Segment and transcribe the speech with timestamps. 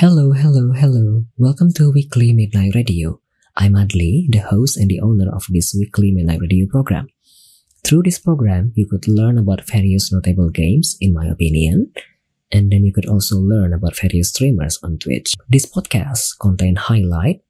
[0.00, 1.24] Hello, hello, hello.
[1.38, 3.18] Welcome to Weekly Midnight Radio.
[3.56, 7.08] I'm Adli, the host and the owner of this weekly Midnight Radio program.
[7.82, 11.92] Through this program, you could learn about various notable games, in my opinion,
[12.52, 15.32] and then you could also learn about various streamers on Twitch.
[15.48, 17.40] This podcast contains highlight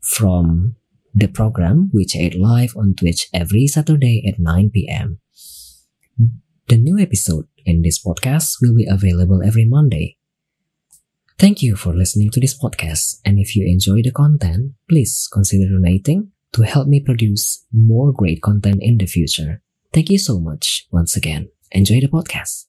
[0.00, 0.76] from
[1.12, 5.18] the program which aired live on Twitch every Saturday at 9 p.m.
[6.68, 10.18] The new episode in this podcast will be available every Monday.
[11.40, 15.70] Thank you for listening to this podcast, and if you enjoy the content, please consider
[15.72, 19.62] donating to help me produce more great content in the future.
[19.90, 21.48] Thank you so much once again.
[21.72, 22.66] Enjoy the podcast.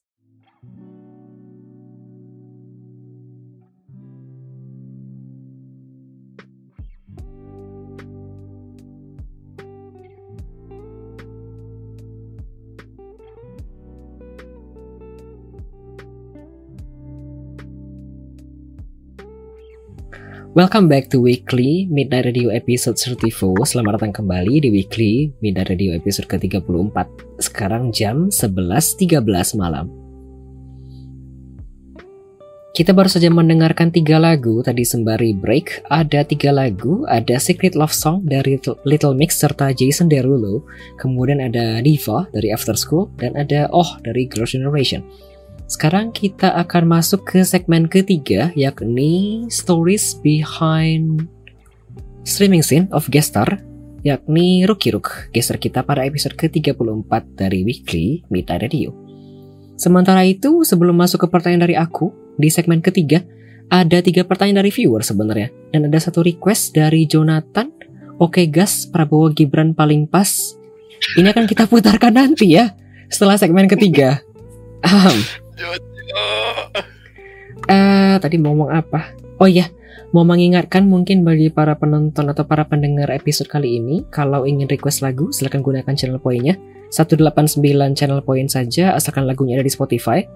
[20.52, 25.96] Welcome back to Weekly Midnight Radio episode 34 Selamat datang kembali di Weekly Midnight Radio
[25.96, 26.92] episode ke-34
[27.40, 29.16] Sekarang jam 11.13
[29.56, 29.88] malam.
[32.76, 34.60] Kita baru saja mendengarkan tiga lagu.
[34.60, 40.12] Tadi sembari break Ada tiga lagu, ada Secret Love Song dari Little Mix serta Jason
[40.12, 40.68] Derulo.
[41.00, 43.08] Kemudian ada Diva dari After School.
[43.16, 45.00] Dan ada Oh dari Girls' Generation
[45.66, 51.26] sekarang kita akan masuk ke segmen ketiga yakni stories behind
[52.22, 53.62] streaming scene of Gestar
[54.02, 58.90] yakni Rookie Rook geser kita pada episode ke-34 dari Weekly Mita Radio.
[59.78, 63.22] Sementara itu, sebelum masuk ke pertanyaan dari aku, di segmen ketiga,
[63.72, 65.50] ada tiga pertanyaan dari viewer sebenarnya.
[65.74, 67.72] Dan ada satu request dari Jonathan,
[68.22, 70.54] Oke gas, Prabowo Gibran paling pas.
[71.18, 72.70] Ini akan kita putarkan nanti ya,
[73.10, 74.22] setelah segmen ketiga.
[77.62, 79.14] Eh, tadi mau ngomong apa?
[79.38, 79.70] Oh iya,
[80.10, 84.98] mau mengingatkan mungkin bagi para penonton atau para pendengar episode kali ini, kalau ingin request
[84.98, 86.58] lagu, silahkan gunakan channel poinnya.
[86.90, 87.62] 189
[87.94, 90.26] channel point saja, asalkan lagunya ada di Spotify.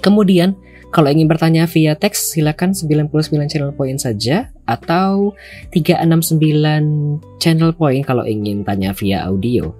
[0.00, 0.54] Kemudian,
[0.94, 5.34] kalau ingin bertanya via teks, silakan 99 channel point saja, atau
[5.74, 9.74] 369 channel point kalau ingin tanya via audio.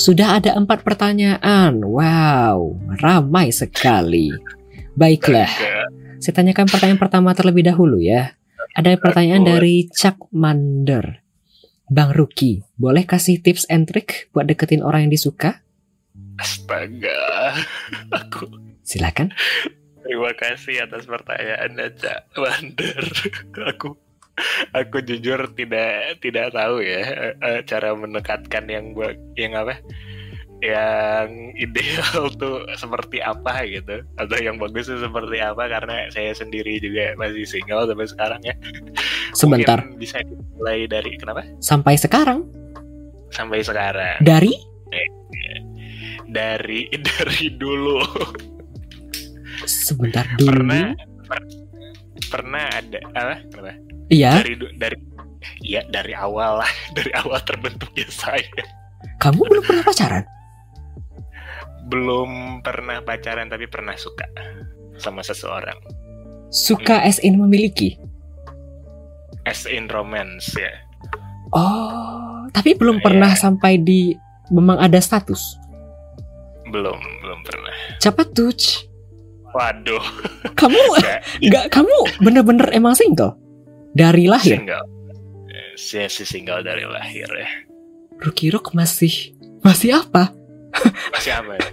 [0.00, 1.84] Sudah ada empat pertanyaan.
[1.84, 4.32] Wow, ramai sekali.
[4.96, 5.48] Baiklah,
[6.16, 8.32] saya tanyakan pertanyaan pertama terlebih dahulu ya.
[8.72, 11.20] Ada pertanyaan dari Chuck Mander.
[11.92, 15.60] Bang Ruki, boleh kasih tips and trick buat deketin orang yang disuka?
[16.40, 17.52] Astaga,
[18.16, 18.48] aku.
[18.80, 19.36] Silakan.
[20.02, 23.04] Terima kasih atas pertanyaannya, Cak Mander.
[23.76, 23.92] aku
[24.72, 29.78] aku jujur tidak tidak tahu ya uh, cara mendekatkan yang gua yang apa?
[30.62, 31.28] Yang
[31.58, 34.06] ideal tuh seperti apa gitu?
[34.16, 35.66] Atau yang bagus tuh seperti apa?
[35.68, 38.54] Karena saya sendiri juga masih single sampai sekarang ya.
[39.34, 39.82] Sebentar.
[39.82, 41.42] Mungkin bisa dimulai dari kenapa?
[41.58, 42.46] Sampai sekarang?
[43.32, 44.22] Sampai sekarang.
[44.22, 44.54] Dari?
[46.32, 48.00] Dari dari dulu.
[49.68, 50.48] Sebentar dulu?
[50.48, 50.96] Pernah
[51.28, 51.61] per,
[52.32, 54.44] pernah ada apa kenapa Iya.
[54.44, 54.98] Dari dari
[55.64, 58.44] ya dari awal lah, dari awal terbentuknya saya.
[59.20, 60.24] Kamu belum pernah pacaran?
[61.88, 64.28] Belum pernah pacaran tapi pernah suka
[65.00, 65.76] sama seseorang.
[66.52, 67.96] Suka as in memiliki?
[69.48, 70.70] As in romance ya.
[71.52, 73.40] Oh, tapi belum pernah yeah.
[73.40, 74.12] sampai di
[74.52, 75.56] memang ada status.
[76.68, 77.74] Belum, belum pernah.
[78.00, 78.52] Cepat tuh.
[79.52, 80.04] Waduh.
[80.60, 80.78] Kamu
[81.48, 83.36] nggak kamu bener-bener emang single?
[83.92, 84.62] Dari lahir?
[84.62, 84.86] Single.
[85.76, 87.48] Saya sih single dari lahir ya.
[88.22, 90.30] Ruki Rock masih masih apa?
[91.12, 91.68] Masih apa ya?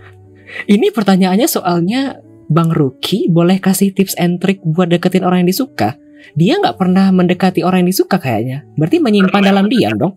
[0.67, 2.19] Ini pertanyaannya soalnya
[2.51, 5.95] Bang Ruki boleh kasih tips and trick buat deketin orang yang disuka?
[6.35, 8.67] Dia nggak pernah mendekati orang yang disuka kayaknya.
[8.75, 9.49] Berarti menyimpan Pernah.
[9.55, 10.13] dalam diam dong.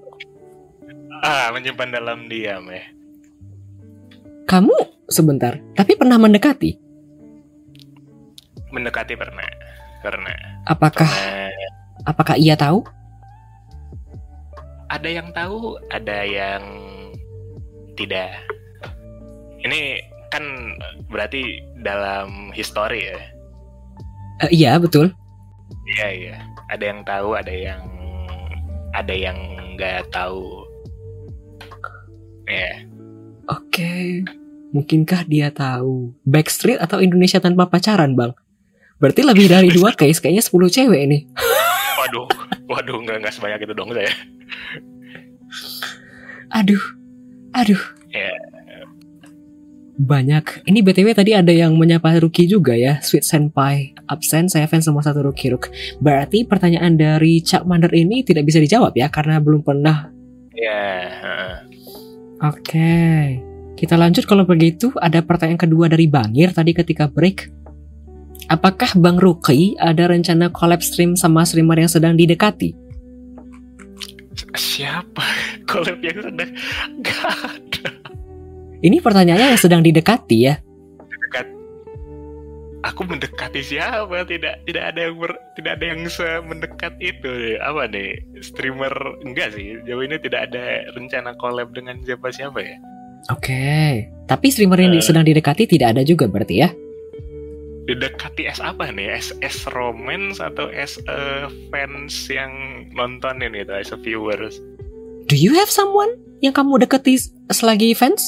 [1.22, 2.82] Ah, menyimpan dalam diam ya.
[4.50, 6.81] Kamu sebentar, tapi pernah mendekati?
[8.72, 9.46] Mendekati pernah.
[10.02, 10.64] Pernah.
[10.66, 11.52] Apakah Pernah.
[12.08, 12.82] apakah ia tahu?
[14.90, 16.64] Ada yang tahu, ada yang
[17.96, 18.32] tidak.
[19.62, 20.02] Ini
[20.32, 20.44] kan
[21.12, 23.18] berarti dalam histori ya.
[24.48, 25.12] Eh, iya, betul.
[25.96, 26.36] Iya iya.
[26.72, 27.82] Ada yang tahu, ada yang
[28.92, 29.38] ada yang
[29.76, 30.66] nggak tahu.
[32.48, 32.84] Ya.
[33.48, 34.24] Oke.
[34.72, 38.32] Mungkinkah dia tahu Backstreet atau Indonesia tanpa pacaran, Bang?
[39.02, 41.18] Berarti lebih dari dua case, kayaknya 10 cewek ini.
[42.02, 42.26] Waduh,
[42.66, 44.10] waduh nggak nggak sebanyak itu dong saya.
[46.50, 46.82] Aduh.
[47.54, 47.78] Aduh.
[48.10, 48.32] Ya.
[50.02, 50.66] banyak.
[50.66, 52.98] Ini BTW tadi ada yang menyapa Ruki juga ya.
[52.98, 55.70] Sweet Senpai absen, saya fans semua satu Ruki Ruk.
[56.02, 60.10] Berarti pertanyaan dari Cak Mander ini tidak bisa dijawab ya karena belum pernah.
[60.58, 60.82] Ya.
[61.06, 61.54] heeh.
[62.42, 62.98] Oke.
[63.78, 67.61] Kita lanjut kalau begitu ada pertanyaan kedua dari Bangir tadi ketika break.
[68.48, 72.74] Apakah Bang Ruki ada rencana collab stream sama streamer yang sedang didekati?
[74.52, 75.24] Siapa
[75.70, 76.50] collab yang sedang
[77.00, 77.90] Gak ada
[78.82, 80.58] Ini pertanyaannya yang sedang didekati ya.
[81.22, 81.46] dekat.
[82.82, 84.26] Aku mendekati siapa?
[84.26, 86.00] Tidak tidak ada yang ber- tidak ada yang
[86.42, 87.30] mendekat itu.
[87.62, 88.18] Apa nih?
[88.42, 88.90] Streamer
[89.22, 89.78] enggak sih.
[89.86, 92.74] Jauh ini tidak ada rencana collab dengan siapa siapa ya.
[93.30, 94.02] Oke.
[94.26, 95.04] Tapi streamer yang Eh.
[95.04, 96.74] sedang didekati tidak ada juga berarti ya?
[97.90, 99.10] Didekati as apa nih?
[99.18, 104.62] As, as romance atau as a fans yang nontonin itu, as a viewers?
[105.26, 106.12] Do you have someone
[106.44, 107.18] yang kamu deketi
[107.50, 108.22] selagi fans?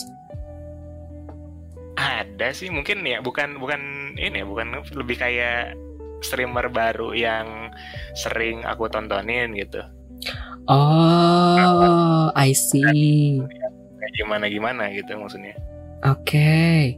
[1.94, 5.78] Ada sih mungkin ya bukan bukan ini ya bukan lebih kayak
[6.24, 7.70] streamer baru yang
[8.18, 9.84] sering aku tontonin gitu
[10.66, 13.38] Oh, I see.
[14.00, 15.54] kayak gimana gimana gitu maksudnya
[16.04, 16.96] Oke.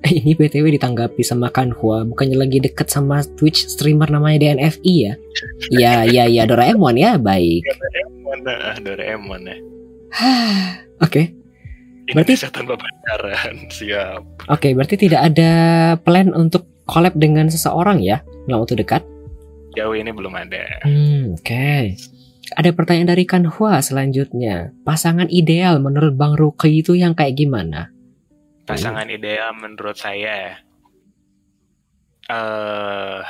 [0.00, 5.14] Ini BTW ditanggapi sama Kanhua, bukannya lagi deket sama Twitch streamer namanya DNFI ya?
[5.82, 7.62] Ya, ya, ya, Doraemon ya, baik.
[7.68, 9.56] Doraemon ah, Doraemon ya
[11.04, 11.36] Oke,
[12.10, 15.50] Berarti- Indonesia tanpa pacaran siap oke, berarti tidak ada
[16.02, 19.06] plan untuk collab dengan seseorang ya dalam waktu dekat?
[19.70, 21.94] jauh ini belum ada Hmm, oke.
[22.50, 24.74] Ada pertanyaan dari Kanhua selanjutnya.
[24.82, 27.94] Pasangan ideal menurut Bang Ruki itu yang kayak gimana?
[28.76, 30.60] Pasangan ideal menurut saya
[32.30, 33.20] eh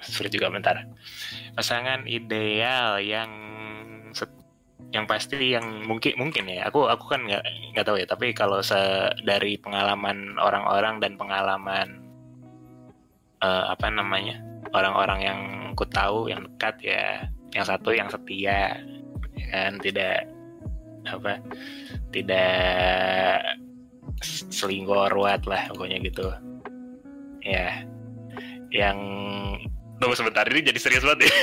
[0.00, 0.86] sulit juga bentar.
[1.56, 3.30] Pasangan ideal yang
[4.94, 6.70] yang pasti yang mungkin mungkin ya.
[6.70, 7.44] Aku aku kan nggak
[7.74, 8.78] nggak tahu ya tapi kalau se
[9.26, 12.06] dari pengalaman orang-orang dan pengalaman
[13.42, 14.40] eh, apa namanya
[14.72, 15.40] orang-orang yang
[15.76, 17.04] ku tahu yang dekat ya
[17.52, 18.80] yang satu yang setia
[19.36, 20.24] ya kan tidak
[21.06, 21.38] apa
[22.10, 23.42] tidak
[24.50, 26.26] selingkuh ruat lah pokoknya gitu.
[27.42, 27.86] Ya.
[28.74, 28.98] Yang
[29.96, 31.34] tunggu sebentar ini jadi serius banget ya.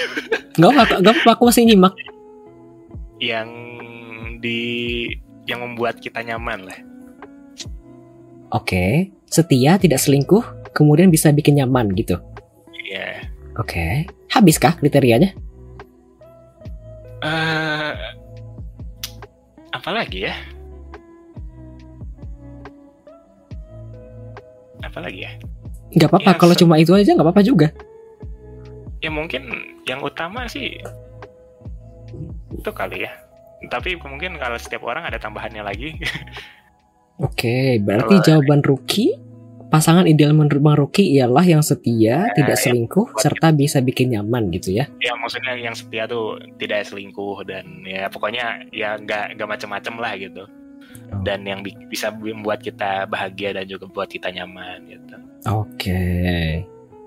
[0.61, 1.93] Gak apa, gak apa, aku masih nyimak.
[3.17, 3.49] yang
[4.37, 5.07] di
[5.47, 6.77] yang membuat kita nyaman lah.
[8.51, 10.43] Oke, setia, tidak selingkuh,
[10.75, 12.19] kemudian bisa bikin nyaman gitu.
[12.85, 13.25] ya
[13.57, 15.33] Oke, habiskah kriterianya?
[17.23, 17.91] eh
[19.71, 20.35] apa lagi ya
[24.83, 25.31] apa lagi ya
[25.93, 27.67] Gak apa-apa, Ya, kalau cuma itu aja gak apa-apa juga.
[28.97, 29.45] ya mungkin
[29.83, 30.79] yang utama sih
[32.51, 33.11] itu kali ya
[33.65, 35.95] tapi mungkin kalau setiap orang ada tambahannya lagi
[37.15, 39.13] Oke, berarti Kalau- jawaban Ruki,
[39.69, 42.61] pasangan ideal menurut Bang Ruki ialah yang setia, Nah, tidak ya.
[42.63, 44.89] selingkuh, serta bisa bikin nyaman gitu ya.
[44.97, 50.13] ya maksudnya yang setia tuh tidak selingkuh dan ya pokoknya ya nggak nggak macem-macem lah
[50.15, 50.43] gitu.
[51.21, 55.15] Dan yang bi- bisa membuat kita bahagia dan juga buat kita nyaman gitu.
[55.51, 56.01] Oke.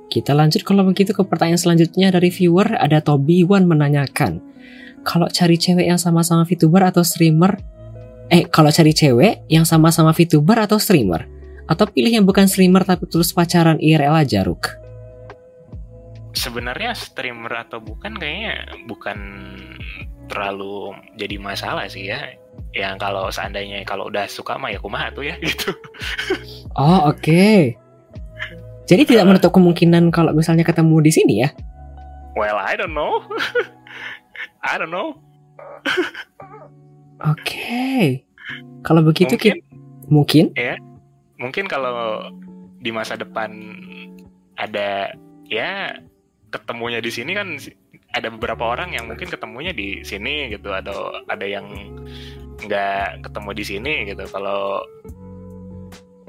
[0.06, 2.78] Kita lanjut kalau begitu ke pertanyaan selanjutnya dari viewer.
[2.78, 4.38] Ada Toby Wan menanyakan
[5.02, 7.58] kalau cari cewek yang sama-sama VTuber atau streamer
[8.26, 11.26] eh kalau cari cewek yang sama-sama VTuber atau streamer?
[11.66, 14.86] Atau pilih yang bukan streamer tapi terus pacaran IRL aja Ruk.
[16.36, 19.18] sebenarnya streamer atau bukan kayaknya bukan
[20.28, 22.36] terlalu jadi masalah sih ya
[22.76, 25.72] yang kalau seandainya kalau udah suka mah ya kumaha tuh ya gitu.
[26.76, 27.72] Oh, oke.
[28.86, 31.50] Jadi tidak menutup kemungkinan kalau misalnya ketemu di sini ya.
[32.36, 33.24] well I don't know.
[34.66, 35.16] I don't know.
[37.32, 38.22] Oke.
[38.84, 39.54] Kalau begitu mungkin.
[39.56, 39.64] kita
[40.12, 40.44] mungkin?
[41.40, 42.28] Mungkin kalau
[42.82, 43.50] di masa depan
[44.60, 45.16] ada
[45.48, 45.96] ya
[46.52, 47.56] ketemunya di sini kan
[48.14, 51.66] ada beberapa orang yang mungkin ketemunya di sini gitu atau ada yang
[52.64, 54.80] nggak ketemu di sini gitu kalau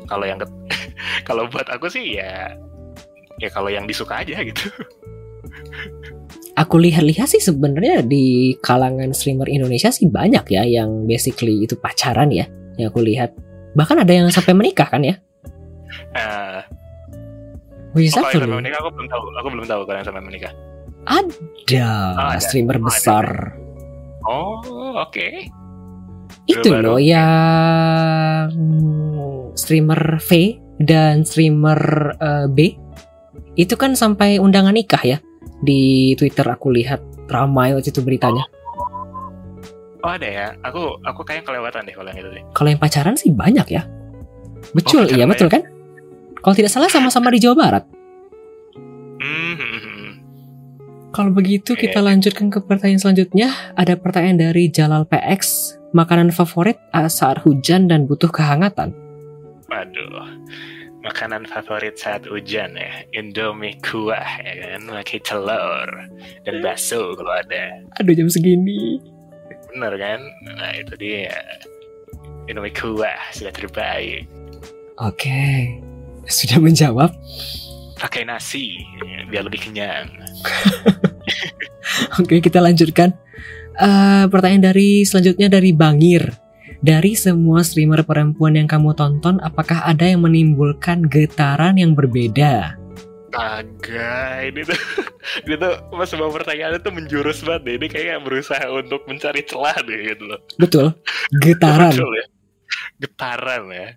[0.08, 0.40] kalau yang
[1.28, 2.52] kalau buat aku sih ya
[3.38, 4.68] ya kalau yang disuka aja gitu
[6.58, 12.34] aku lihat-lihat sih sebenarnya di kalangan streamer Indonesia sih banyak ya yang basically itu pacaran
[12.34, 12.50] ya.
[12.82, 13.30] Yang aku lihat.
[13.78, 15.22] Bahkan ada yang sampai menikah kan ya.
[16.18, 16.66] Nah,
[17.94, 20.52] Which is oh, sampai menikah aku belum tahu aku belum tahu kalau yang sampai menikah
[21.08, 21.32] ada
[22.18, 22.42] Oh, ada.
[22.44, 22.88] streamer Oh, ada.
[22.90, 23.26] besar.
[24.28, 25.28] oh oke
[26.48, 26.96] Itu baru.
[26.96, 28.50] loh yang
[29.54, 30.30] streamer V
[30.80, 31.80] dan streamer
[32.16, 32.60] eh, B
[33.58, 35.18] itu kan sampai undangan nikah ya
[35.60, 38.46] di Twitter aku lihat ramai waktu itu beritanya.
[39.98, 43.18] oh ada ya aku aku kayak kelewatan deh kalau yang itu deh Kalau yang pacaran
[43.18, 43.84] sih banyak ya.
[44.72, 45.66] Betul, Oh, iya betul kan?
[46.38, 47.84] Kalau tidak salah sama-sama di Jawa Barat.
[49.18, 50.10] Hmm, hmm, hmm.
[51.12, 53.50] Kalau begitu kita lanjutkan ke pertanyaan selanjutnya.
[53.74, 55.74] Ada pertanyaan dari Jalal PX.
[55.96, 58.92] Makanan favorit uh, saat hujan dan butuh kehangatan.
[59.72, 60.28] Waduh,
[61.04, 65.90] makanan favorit saat hujan ya, Indomie kuah ya kan, pakai telur
[66.44, 69.00] dan bakso kalau ada, Aduh jam segini.
[69.72, 70.20] bener kan?
[70.56, 71.32] Nah itu dia,
[72.52, 74.28] Indomie kuah sudah terbaik.
[75.00, 75.72] Oke,
[76.28, 77.12] sudah menjawab.
[77.96, 78.76] Pakai nasi
[79.32, 80.12] biar lebih kenyang.
[82.22, 83.14] Oke, kita lanjutkan.
[83.78, 86.34] Eh, pertanyaan dari selanjutnya dari Bangir.
[86.78, 92.78] Dari semua streamer perempuan yang kamu tonton, apakah ada yang menimbulkan getaran yang berbeda?
[93.34, 94.78] Astaga, ini tuh,
[95.46, 97.74] ini tuh mas semua pertanyaan itu menjurus banget deh.
[97.82, 100.42] Ini kayak berusaha untuk mencari celah deh gitu loh.
[100.58, 100.98] Betul,
[101.42, 101.94] getaran.
[101.94, 102.26] Betul ya.
[102.98, 103.90] Getaran ya.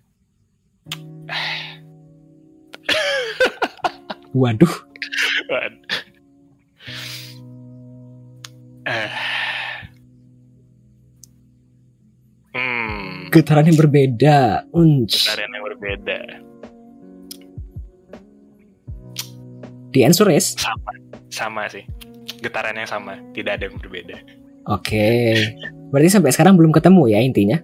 [4.31, 4.73] Waduh,
[5.49, 5.81] Waduh.
[8.85, 9.40] Eh.
[12.51, 14.67] Hmm, getaran yang berbeda.
[14.71, 15.15] Unch.
[15.23, 16.17] getaran yang berbeda.
[19.91, 20.91] The answer is Sama,
[21.27, 21.83] sama sih.
[22.39, 24.17] Getaran yang sama, tidak ada yang berbeda.
[24.67, 25.35] Oke.
[25.91, 27.57] Berarti sampai sekarang belum ketemu ya intinya.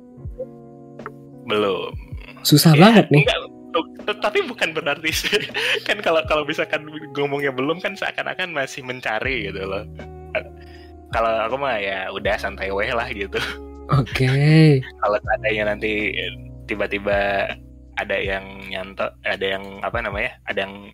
[1.48, 1.96] Belum.
[2.44, 3.24] Susah Ya, banget nih.
[3.24, 5.32] enggak, tapi bukan berarti sih.
[5.88, 9.84] kan kalau kalau misalkan ngomongnya belum kan seakan-akan masih mencari gitu loh.
[11.08, 13.40] Kalau aku mah ya udah santai weh lah gitu.
[13.94, 14.28] Oke.
[15.00, 16.12] kalau seandainya nanti
[16.68, 17.48] tiba-tiba
[17.98, 20.92] ada yang nyanto ada yang apa namanya ada yang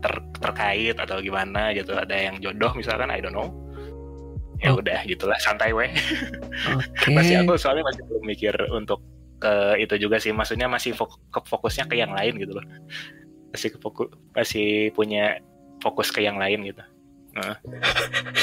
[0.00, 3.50] ter- terkait atau gimana gitu ada yang jodoh misalkan I don't know
[4.60, 4.80] ya Oh.
[4.80, 5.88] udah gitulah santai weh
[6.76, 7.12] Oke.
[7.16, 9.00] masih aku soalnya masih belum mikir untuk
[9.40, 12.64] ke itu juga sih maksudnya masih fok- ke fokusnya ke yang lain gitu loh
[13.50, 15.40] masih ke fokus masih punya
[15.80, 16.84] fokus ke yang lain gitu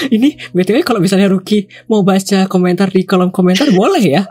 [0.08, 4.24] Ini btw kalau misalnya Ruki mau baca komentar di kolom komentar boleh ya?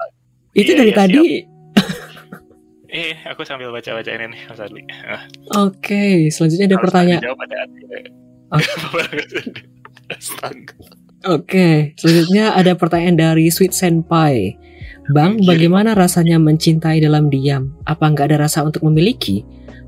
[0.52, 1.25] Itu Iya, dari iya, tadi.
[2.96, 5.28] eh aku sambil baca-baca ini nih Mas Adli Ah,
[5.60, 7.22] Oke, selanjutnya ada harus pertanyaan.
[7.22, 7.56] ada
[10.06, 10.72] Astaga.
[11.26, 14.54] Oke, selanjutnya ada pertanyaan dari Sweet Senpai.
[15.10, 15.46] Bang, Anjir.
[15.50, 17.75] bagaimana rasanya mencintai dalam diam?
[17.82, 19.42] Apa nggak ada rasa untuk memiliki?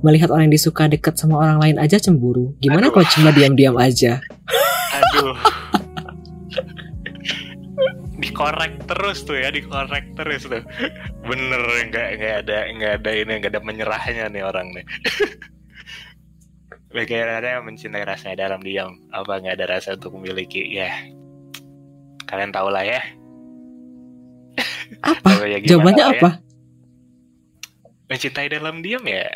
[0.07, 2.55] Melihat orang yang disuka dekat sama orang lain aja cemburu.
[2.63, 3.03] Gimana Aduh.
[3.03, 4.23] kalau cuma diam-diam aja?
[4.95, 5.35] Aduh.
[8.19, 10.63] dikorek terus tuh ya, dikorek terus tuh.
[11.27, 14.87] Bener nggak nggak ada nggak ada ini nggak ada menyerahnya nih orang nih.
[16.89, 18.97] Bagaimana mencintai rasanya dalam diam?
[19.13, 20.63] Apa nggak ada rasa untuk memiliki?
[20.73, 20.89] Ya,
[22.31, 23.03] kalian tahu lah ya.
[25.05, 25.45] Apa?
[25.47, 26.13] Ya Jawabannya ya.
[26.17, 26.31] apa?
[28.09, 29.29] Mencintai dalam diam ya,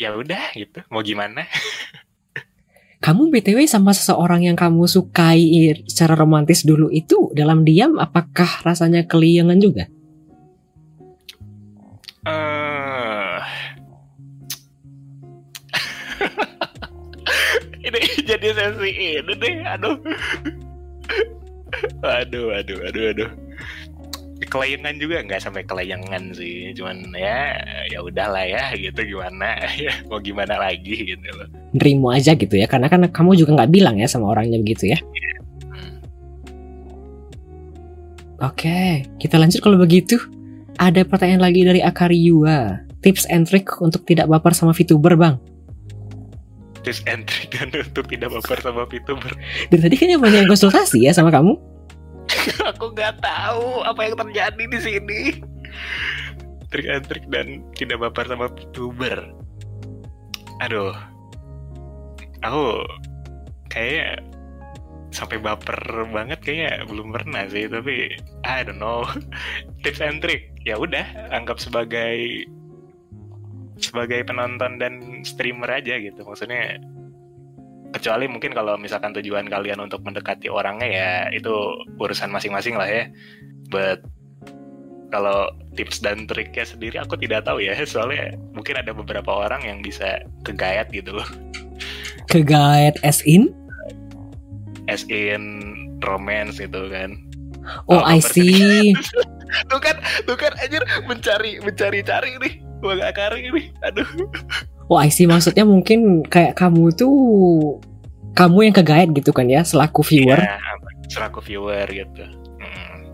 [0.00, 0.80] ya udah gitu.
[0.88, 1.44] Mau gimana?
[3.04, 9.08] Kamu BTW sama seseorang yang kamu sukai secara romantis dulu itu dalam diam apakah rasanya
[9.08, 9.88] keliangan juga?
[12.28, 13.40] Eh.
[17.88, 19.96] ini jadi sesi ini deh, aduh.
[22.04, 23.30] Aduh, aduh, aduh, aduh.
[24.40, 27.60] Kelayangan juga nggak sampai kelayangan sih, cuman ya
[27.92, 31.48] ya udahlah ya gitu gimana ya mau gimana lagi gitu loh.
[31.76, 34.98] Nerimo aja gitu ya karena kan kamu juga nggak bilang ya sama orangnya begitu ya.
[38.40, 40.16] Oke, kita lanjut kalau begitu.
[40.80, 42.88] Ada pertanyaan lagi dari Akariua.
[43.04, 45.36] Tips and trick untuk tidak baper sama VTuber, Bang.
[46.80, 49.36] Tips and trick dan untuk tidak baper sama VTuber.
[49.68, 51.52] Dari tadi banyak yang konsultasi ya sama kamu.
[52.74, 55.20] Aku nggak tahu apa yang terjadi di sini.
[56.70, 59.18] Trik and trik dan tidak baper sama VTuber.
[60.62, 60.94] Aduh,
[62.44, 62.84] aku
[63.72, 64.22] kayak
[65.10, 68.14] sampai baper banget kayaknya belum pernah sih tapi
[68.46, 69.02] I don't know
[69.82, 72.46] tips and trick ya udah anggap sebagai
[73.82, 76.78] sebagai penonton dan streamer aja gitu maksudnya
[77.90, 81.52] kecuali mungkin kalau misalkan tujuan kalian untuk mendekati orangnya ya itu
[81.98, 83.10] urusan masing-masing lah ya.
[83.70, 84.02] But
[85.10, 87.74] kalau tips dan triknya sendiri aku tidak tahu ya.
[87.88, 91.28] Soalnya mungkin ada beberapa orang yang bisa kegayat gitu loh.
[92.30, 93.50] Ke guide as in?
[94.90, 95.42] as in
[96.02, 97.14] romance gitu kan.
[97.86, 98.92] Oh, Oh, I see.
[99.70, 104.06] tuh kan tuh kan anjir mencari mencari cari nih bang akari nih aduh
[104.90, 105.24] Oh, I see.
[105.24, 107.14] Maksudnya mungkin kayak kamu tuh
[108.34, 110.38] kamu yang ke guide gitu kan ya selaku viewer.
[110.38, 110.58] ya,
[111.06, 112.22] selaku viewer gitu
[112.58, 113.06] Hmm.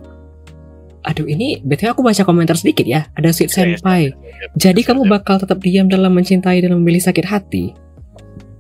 [1.05, 3.07] Aduh ini betul aku baca komentar sedikit ya.
[3.13, 4.03] Ada Sweet Iya, iya, Senpai.
[4.11, 4.47] iya.
[4.57, 7.77] Jadi kamu bakal tetap diam dalam mencintai dan memilih sakit hati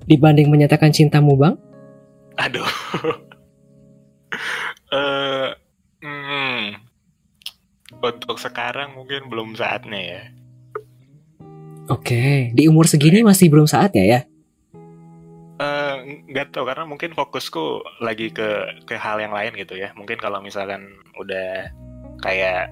[0.07, 1.57] dibanding menyatakan cintamu, Bang?
[2.37, 2.69] Aduh.
[4.87, 5.51] Eh,
[5.99, 6.79] hmm,
[7.99, 10.23] untuk sekarang mungkin belum saatnya ya.
[11.87, 14.21] Oke, di umur segini masih belum saatnya ya.
[15.57, 15.95] Eh,
[16.28, 19.88] nggak tahu karena mungkin fokusku lagi ke ke hal yang lain gitu ya.
[19.97, 20.85] Mungkin kalau misalkan
[21.16, 21.73] udah
[22.21, 22.69] kayak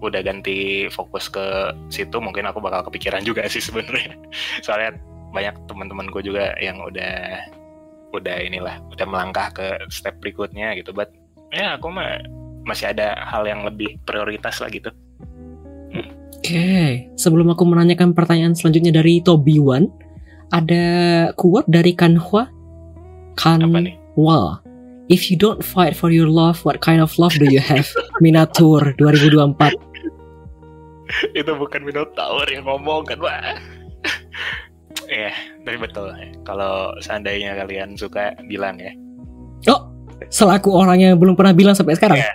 [0.00, 4.16] udah ganti fokus ke situ, mungkin aku bakal kepikiran juga sih sebenarnya.
[4.64, 4.96] Soalnya
[5.34, 7.36] banyak teman-temanku juga yang udah
[8.16, 10.96] udah inilah udah melangkah ke step berikutnya gitu.
[10.96, 11.12] But
[11.52, 12.16] ya aku mah
[12.64, 14.88] masih ada hal yang lebih prioritas lah gitu.
[16.40, 19.92] Oke, sebelum aku menanyakan pertanyaan selanjutnya dari Toby Wan,
[20.48, 22.48] ada quote dari nih?
[23.36, 24.64] Kanhwa.
[25.12, 27.84] If you don't fight for your love, what kind of love do you have?
[28.24, 29.90] Minatur 2024.
[31.34, 33.58] itu bukan Minotaur yang ngomong kan wah
[35.10, 35.34] ya
[35.66, 36.14] tapi betul
[36.46, 38.94] kalau seandainya kalian suka bilang ya
[39.68, 39.92] Oh,
[40.32, 42.16] selaku orang yang belum pernah bilang sampai sekarang.
[42.16, 42.32] Iya.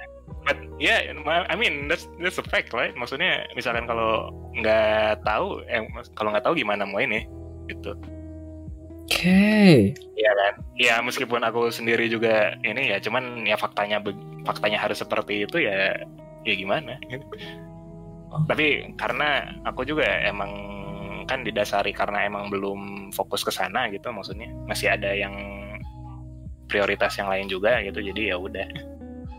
[0.76, 5.84] Ya yeah, I mean that's that's a fact right maksudnya misalkan kalau nggak tahu eh
[6.16, 7.24] kalau nggak tahu gimana mau ini
[7.72, 7.96] gitu
[9.06, 9.94] Oke.
[9.94, 14.02] Iya kan ya meskipun aku sendiri juga ini ya cuman ya faktanya
[14.50, 15.94] faktanya harus seperti itu ya
[16.42, 17.26] ya gimana gitu.
[18.34, 18.42] Oh.
[18.50, 20.52] tapi karena aku juga emang
[21.26, 25.34] kan didasari karena emang belum fokus ke sana gitu maksudnya masih ada yang
[26.70, 28.68] prioritas yang lain juga gitu jadi ya udah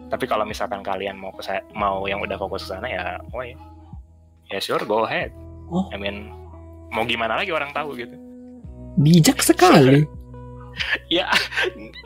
[0.07, 1.43] tapi kalau misalkan kalian mau ke
[1.75, 3.03] mau yang udah fokus ke sana ya
[3.35, 3.57] oh ya
[4.51, 5.31] ya sure go ahead
[5.67, 5.91] Oh.
[5.91, 6.31] I mean
[6.95, 8.15] mau gimana lagi orang tahu gitu
[8.97, 10.07] Bijak sekali.
[11.17, 11.27] ya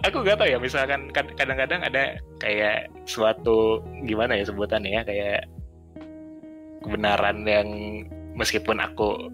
[0.02, 5.42] aku gak tahu ya misalkan kad- kadang-kadang ada kayak suatu gimana ya sebutannya ya kayak
[6.86, 7.68] kebenaran yang
[8.34, 9.28] meskipun aku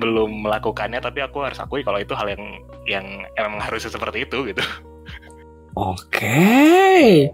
[0.00, 2.44] belum melakukannya tapi aku harus akui kalau itu hal yang
[2.88, 3.06] yang
[3.38, 4.64] emang harusnya seperti itu gitu
[5.76, 7.28] Oke.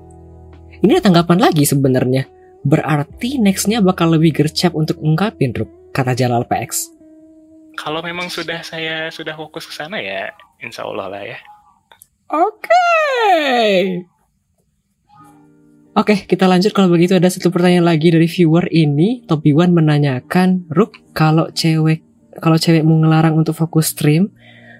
[0.82, 2.26] Ini ada tanggapan lagi sebenarnya.
[2.62, 6.90] Berarti nextnya bakal lebih gercep untuk ungkapin, Ruk, kata Jalal PX.
[7.72, 10.28] kalau memang sudah saya sudah fokus ke sana ya
[10.60, 11.40] insya Allah lah ya
[12.28, 12.84] Oke.
[15.92, 19.20] Oke, kita lanjut kalau begitu ada satu pertanyaan lagi dari viewer ini.
[19.28, 22.00] Topi One menanyakan, Ruk, kalau cewek
[22.40, 24.32] kalau cewekmu ngelarang untuk fokus stream,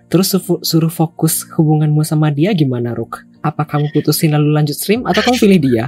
[0.09, 0.33] terus
[0.65, 3.21] suruh fokus hubunganmu sama dia gimana, Ruk?
[3.43, 5.85] Apa kamu putusin lalu lanjut stream atau kamu pilih dia?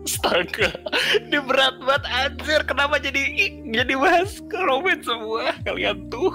[0.00, 0.72] Astaga,
[1.20, 2.60] ini berat banget anjir.
[2.64, 3.20] Kenapa jadi
[3.68, 6.32] jadi bahas ke romance semua kalian tuh?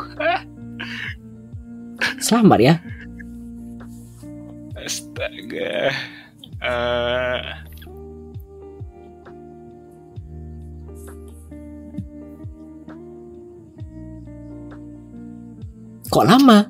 [2.22, 2.76] Selamat ya.
[4.78, 5.90] Astaga.
[6.62, 7.42] Eh,
[16.06, 16.70] Kok lama?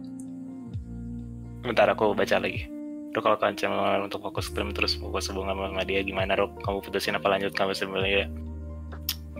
[1.66, 2.75] bentar aku baca lagi.
[3.16, 6.60] Ruk kalau cuma untuk fokus stream terus fokus hubungan sama dia gimana Ruk?
[6.60, 8.28] Kamu putusin apa lanjut kamu sebenarnya?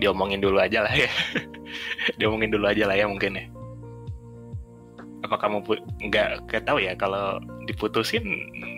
[0.00, 1.12] Diomongin dulu aja lah ya.
[2.18, 3.44] Diomongin dulu aja lah ya mungkin ya.
[5.28, 5.60] Apa kamu
[6.08, 7.36] nggak tahu ya kalau
[7.68, 8.24] diputusin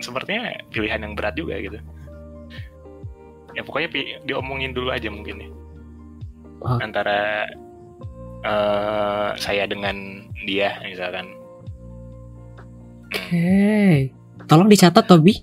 [0.03, 1.79] sepertinya pilihan yang berat juga gitu.
[3.55, 5.49] Ya pokoknya diomongin dulu aja mungkin ya.
[6.67, 6.79] Ah.
[6.83, 7.47] Antara
[8.43, 11.39] eh, saya dengan dia misalkan.
[13.07, 14.18] Oke.
[14.49, 15.37] Tolong dicatat Tobi.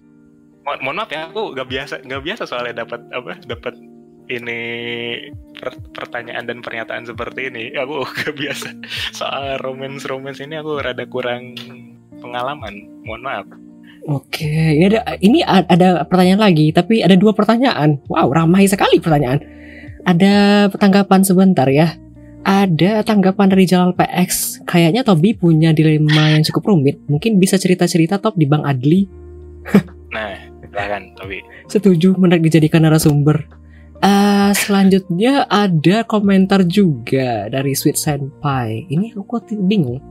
[0.66, 3.79] Mo- mohon maaf ya aku nggak biasa nggak biasa soalnya dapat apa dapat
[4.27, 4.61] ini
[5.55, 8.69] per- pertanyaan dan pernyataan seperti ini aku nggak biasa
[9.14, 11.55] soal romance romance ini aku rada kurang
[12.19, 12.75] pengalaman
[13.07, 13.47] mohon maaf
[14.07, 17.99] Oke, ini ada ini ada pertanyaan lagi, tapi ada dua pertanyaan.
[18.07, 19.42] Wow, ramai sekali pertanyaan.
[20.07, 21.90] Ada tanggapan sebentar ya.
[22.47, 24.56] Ada tanggapan dari Jalal PX.
[24.77, 27.01] Kayaknya Tobi punya dilema yang cukup rumit.
[27.09, 29.09] Mungkin bisa cerita-cerita Top di Bang Adli.
[30.12, 33.49] nah silakan tapi Setuju menarik dijadikan narasumber.
[34.05, 38.85] Eh, selanjutnya ada komentar juga dari Sweet Senpai.
[38.93, 40.05] Ini aku kok bingung.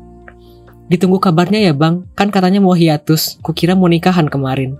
[0.89, 2.01] Ditunggu kabarnya ya bang.
[2.17, 3.37] Kan katanya mau hiatus.
[3.45, 4.73] Kukira mau nikahan kemarin.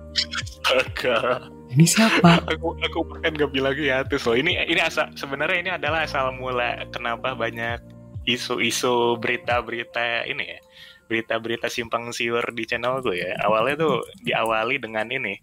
[0.65, 1.45] Astaga.
[1.78, 2.41] Ini siapa?
[2.50, 6.88] aku aku bahkan gak bilang hiatus loh ini ini asal sebenarnya ini adalah asal mula
[6.88, 7.94] kenapa banyak
[8.25, 10.59] isu-isu berita-berita ini ya.
[11.05, 13.38] Berita-berita simpang siur di channel gue ya.
[13.45, 15.38] Awalnya tuh diawali dengan ini.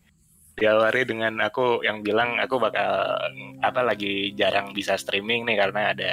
[0.59, 3.17] Diawali dengan aku yang bilang aku bakal
[3.65, 6.13] apa lagi jarang bisa streaming nih karena ada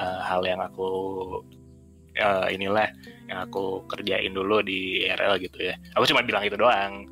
[0.00, 0.90] eh, hal yang aku
[2.16, 2.88] eh, inilah
[3.30, 5.76] yang aku kerjain dulu di RL gitu ya.
[5.94, 7.06] Aku cuma bilang itu doang.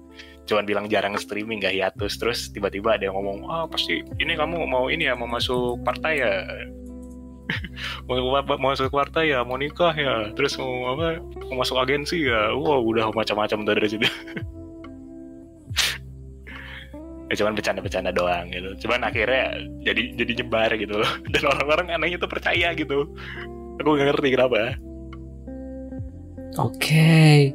[0.48, 2.16] Cuman bilang jarang streaming gak hiatus.
[2.16, 6.24] Terus tiba-tiba ada yang ngomong ah pasti ini kamu mau ini ya mau masuk partai
[6.24, 6.33] ya
[8.07, 10.31] mau, mau masuk partai ya mau nikah ya.
[10.37, 14.09] Terus mau apa mau masuk agensi ya wow udah macam-macam dari situ.
[17.29, 18.89] Ya cuman bercanda-bercanda doang gitu.
[18.89, 19.53] Cuman akhirnya
[19.85, 20.97] jadi jadi nyebar gitu
[21.37, 23.05] dan orang-orang anehnya tuh percaya gitu.
[23.77, 24.81] Aku gak ngerti kenapa.
[26.57, 27.53] Oke.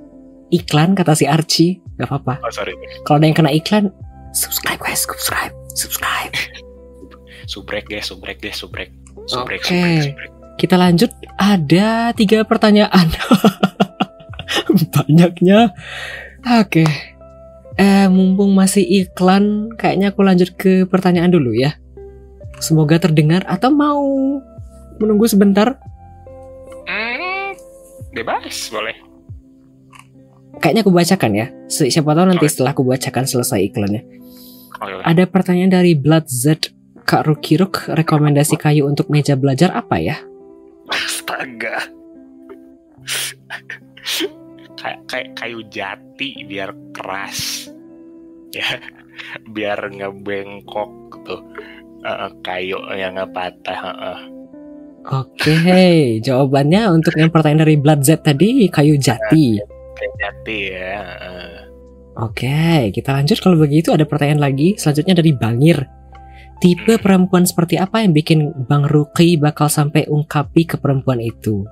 [0.54, 2.38] Iklan kata si Archie, gak apa-apa.
[2.46, 2.78] oh sorry.
[3.02, 3.90] Kalau ada yang kena iklan,
[4.38, 6.30] subscribe guys, subscribe, subscribe.
[7.48, 9.28] subrek guys subrek guys subrek subrek Oke.
[9.30, 9.62] subrek
[10.54, 11.10] Kita lanjut.
[11.36, 13.10] Ada tiga pertanyaan.
[14.94, 15.74] Banyaknya.
[16.62, 16.86] Oke.
[17.74, 21.74] Eh, mumpung masih iklan, kayaknya aku lanjut ke pertanyaan dulu ya.
[22.62, 24.06] Semoga terdengar atau mau
[25.02, 25.82] menunggu sebentar.
[26.86, 27.58] Hmm,
[28.14, 28.94] bebas boleh
[30.62, 31.48] Kayaknya aku bacakan ya.
[31.66, 32.52] Si- Siapa tahu nanti Oke.
[32.54, 34.06] setelah aku bacakan selesai iklannya.
[34.78, 35.02] Oke.
[35.02, 36.70] Ada pertanyaan dari Blood Z
[37.04, 40.18] Kak Rukiruk, rekomendasi kayu untuk meja belajar apa ya?
[40.92, 41.80] astaga
[44.76, 47.72] kayak kayak kayu jati biar keras
[48.52, 48.84] ya
[49.56, 50.92] biar ngebengkok
[51.24, 51.40] tuh
[52.04, 54.20] Eh, kayu yang nggak patah heeh.
[55.08, 55.56] Oke,
[56.20, 59.56] jawabannya untuk yang pertanyaan dari Blood Z tadi kayu jati.
[59.96, 61.56] kayu jati ya heeh.
[62.20, 65.80] Oke, kita lanjut kalau begitu ada pertanyaan lagi selanjutnya dari Bangir.
[66.64, 71.68] Tipe perempuan seperti apa yang bikin Bang Ruki bakal sampai ungkapi ke perempuan itu?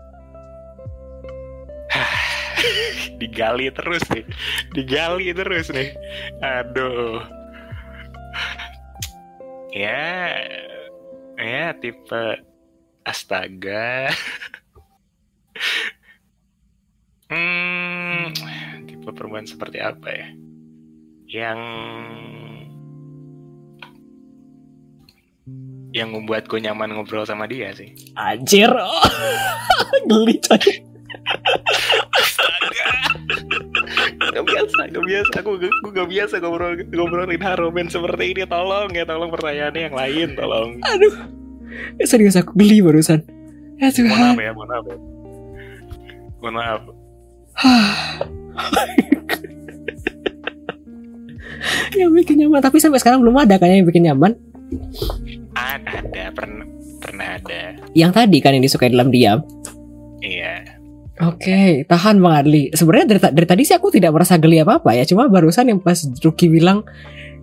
[3.24, 4.28] digali terus nih.
[4.76, 5.96] Digali terus nih.
[6.44, 7.24] Aduh.
[9.72, 10.36] Ya
[11.40, 12.44] ya tipe
[13.08, 14.12] astaga.
[17.32, 18.36] Hmm
[18.92, 20.28] tipe perempuan seperti apa ya?
[21.32, 21.60] Yang
[25.92, 28.72] yang membuatku nyaman ngobrol sama dia sih Anjir,
[30.10, 30.72] geli coy.
[32.12, 32.88] Astaga.
[34.32, 35.34] Gak biasa, gak biasa.
[35.44, 38.44] Aku, aku gak biasa ngobrol, ngobrolin haromen seperti ini.
[38.48, 40.80] Tolong ya, tolong pertanyaannya yang lain, tolong.
[40.88, 41.14] Aduh,
[42.00, 43.24] Eh, serius aku geli barusan.
[43.80, 44.22] Ya Mohon Tuhan.
[44.22, 44.98] maaf ya, mohon maaf ya.
[46.40, 46.82] Mohon maaf.
[52.00, 54.32] yang bikin nyaman, tapi sampai sekarang belum ada kayaknya yang bikin nyaman.
[55.72, 56.66] Ada, ada, pernah,
[57.00, 57.62] pernah ada.
[57.96, 59.40] Yang tadi kan yang disukai dalam diam.
[60.20, 60.78] Iya.
[61.22, 62.74] Oke, tahan Bang Adli.
[62.74, 65.08] Sebenarnya dari, dari tadi sih aku tidak merasa geli apa-apa ya.
[65.08, 66.84] Cuma barusan yang pas Ruki bilang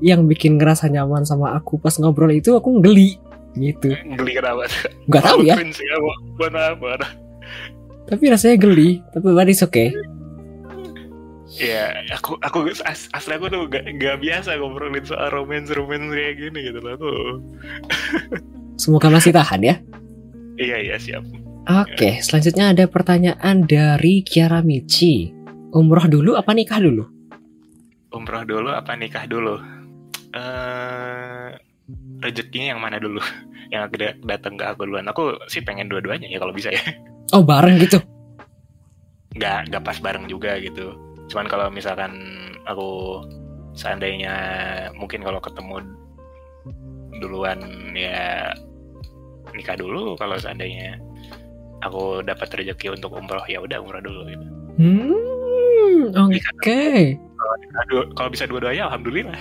[0.05, 3.19] yang bikin ngerasa nyaman sama aku pas ngobrol itu aku geli
[3.57, 3.95] gitu.
[3.95, 4.67] Geli kenapa?
[5.11, 5.59] Gak tahu ya,
[8.09, 9.03] tapi rasanya geli.
[9.13, 9.93] Tapi but it's okay.
[11.57, 16.37] Iya, aku aku as, asli aku tuh gak, gak biasa ngobrolin soal romance romance kayak
[16.37, 16.93] gini gitu loh.
[17.01, 17.11] Aku,
[18.83, 19.75] Semoga masih tahan ya.
[20.61, 21.25] iya iya siap.
[21.69, 25.33] Oke, selanjutnya ada pertanyaan dari Kiara Michi.
[25.73, 27.05] Umroh dulu apa nikah dulu?
[28.13, 29.57] Umroh dulu apa nikah dulu?
[30.33, 31.49] Eh
[32.21, 33.21] rezekinya yang mana dulu?
[33.69, 35.05] Yang datang ke aku duluan.
[35.13, 36.81] Aku sih pengen dua-duanya ya kalau bisa ya.
[37.37, 38.01] Oh bareng gitu.
[39.37, 40.97] Nggak nggak pas bareng juga gitu.
[41.29, 42.13] Cuman kalau misalkan
[42.65, 43.21] aku
[43.73, 44.35] seandainya
[44.97, 45.85] mungkin kalau ketemu
[47.21, 47.61] duluan
[47.93, 48.53] ya
[49.53, 50.17] nikah dulu.
[50.17, 50.97] Kalau seandainya
[51.81, 54.47] aku dapat rezeki untuk umroh ya udah umroh dulu gitu.
[54.79, 56.81] Hmm, oke.
[57.89, 59.39] Dua- Kalau bisa dua-duanya alhamdulillah.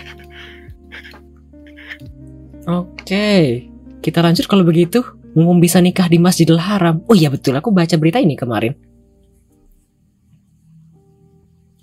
[2.68, 3.64] Oke,
[4.04, 5.00] kita lanjut kalau begitu.
[5.38, 7.06] Mumpung bisa nikah di Masjidil Haram.
[7.06, 8.74] Oh iya betul, aku baca berita ini kemarin.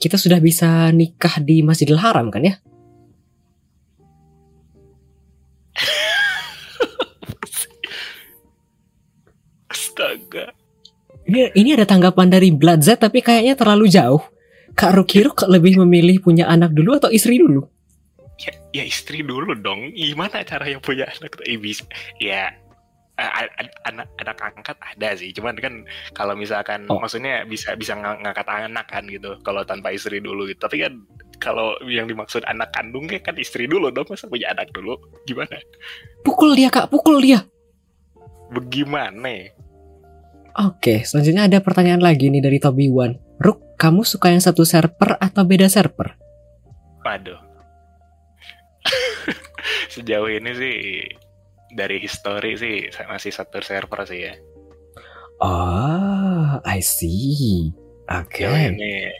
[0.04, 2.60] Kita sudah bisa nikah di Masjidil Haram kan ya?
[9.72, 10.52] Astaga.
[11.24, 14.20] Ini, ini ada tanggapan dari Blood Z tapi kayaknya terlalu jauh.
[14.76, 17.64] Kak Rukiruk lebih memilih punya anak dulu atau istri dulu?
[18.38, 21.86] ya, ya istri dulu dong gimana cara yang punya anak bisa
[22.18, 22.50] ya
[23.16, 25.74] anak anak angkat ada sih cuman kan
[26.10, 26.98] kalau misalkan Oh.
[26.98, 30.98] maksudnya bisa bisa ng- ngangkat anak kan gitu kalau tanpa istri dulu gitu tapi kan
[31.38, 35.54] kalau yang dimaksud anak kandung kayak kan istri dulu dong masa punya anak dulu gimana
[36.20, 37.46] Pukul dia kak, pukul dia.
[38.48, 39.54] bagaimana
[40.54, 43.18] Oke, selanjutnya ada pertanyaan lagi nih dari Toby One.
[43.36, 46.14] Ruk, kamu suka yang satu server atau beda server?
[47.02, 47.36] waduh
[49.92, 50.76] sejauh ini sih
[51.74, 54.34] dari histori sih masih satu server sih ya
[55.42, 57.74] Oh, I see.
[58.06, 58.46] Oke.
[58.46, 59.10] sejauh ini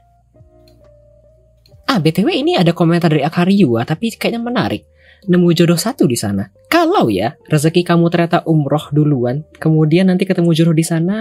[1.85, 4.83] Ah, BTW ini ada komentar dari Akariwa, tapi kayaknya menarik.
[5.29, 6.49] Nemu jodoh satu di sana.
[6.73, 11.19] Kalau ya, rezeki kamu ternyata umroh duluan, kemudian nanti ketemu jodoh di sana.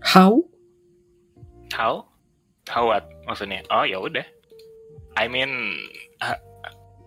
[0.00, 0.40] How?
[1.76, 2.08] How?
[2.68, 3.04] How what?
[3.28, 3.64] Maksudnya?
[3.68, 4.24] Oh ya udah.
[5.20, 5.76] I mean,
[6.24, 6.40] uh,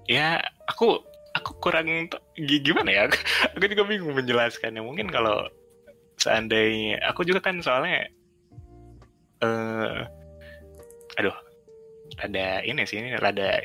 [0.06, 1.02] ya aku
[1.39, 1.88] aku kurang
[2.38, 3.04] gimana ya?
[3.56, 4.82] Aku juga bingung menjelaskannya.
[4.82, 5.47] Mungkin kalau
[6.17, 8.10] seandainya aku juga kan soalnya
[9.38, 10.00] eh
[11.17, 11.36] aduh
[12.17, 13.62] ada ini sih ini rada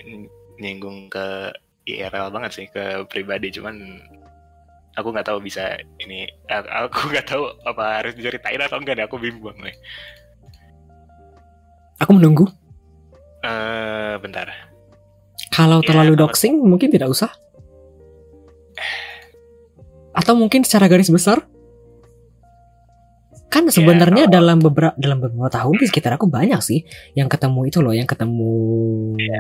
[0.61, 1.49] nyinggung ke
[1.89, 3.77] IRL banget sih ke pribadi cuman
[5.01, 9.17] aku nggak tahu bisa ini aku nggak tahu apa harus diceritain atau enggak deh aku
[9.17, 9.77] bimbang nih
[12.03, 12.51] Aku menunggu.
[13.43, 14.49] eh bentar
[15.53, 17.31] Kalau Ya, terlalu doxing, mungkin tidak usah.
[20.13, 21.49] Atau mungkin secara garis besar?
[23.49, 27.69] Kan sebenarnya kalau- dalam beberapa dalam beberapa tahun di sekitar aku banyak sih yang ketemu
[27.69, 28.53] itu loh, yang ketemu
[29.21, 29.39] Iya.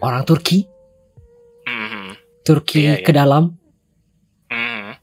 [0.00, 0.64] orang Turki,
[1.64, 2.04] Mhm.
[2.42, 3.04] Turki Iya, iya.
[3.04, 3.52] ke dalam.
[4.48, 4.96] Hmm.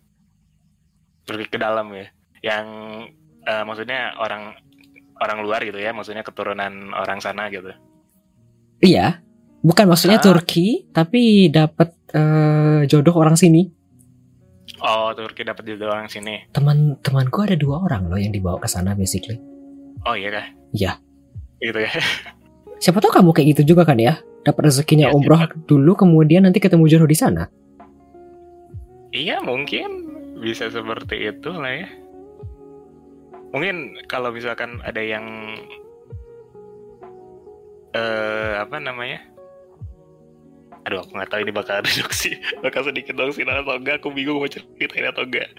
[1.25, 2.09] Pergi ke dalam ya.
[2.41, 2.65] Yang
[3.45, 4.57] eh, maksudnya orang
[5.21, 7.69] orang luar gitu ya, maksudnya keturunan orang sana gitu.
[8.81, 9.21] Iya,
[9.61, 10.25] bukan maksudnya Ah.
[10.25, 13.69] Turki, tapi dapat eh, jodoh orang sini.
[14.85, 16.45] Oh, Turki dapat jodoh orang sini.
[16.53, 19.41] Teman temanku ada dua orang loh yang dibawa ke sana basically.
[20.05, 20.45] Oh iya kah?
[20.71, 20.91] Iya.
[21.57, 21.89] Gitu ya.
[22.83, 24.21] Siapa tahu kamu kayak gitu juga kan ya?
[24.45, 27.49] Dapat rezekinya Iya, umroh dulu, kemudian nanti ketemu jodoh di sana.
[29.09, 31.87] iya, mungkin bisa seperti itu lah ya.
[33.49, 35.23] Mungkin kalau misalkan ada yang
[37.95, 39.23] eh apa namanya?
[40.85, 44.01] Aduh, aku nggak tahu ini bakal ada doksi, bakal sedikit doksi atau enggak.
[44.01, 45.49] Aku bingung mau ceritain atau enggak.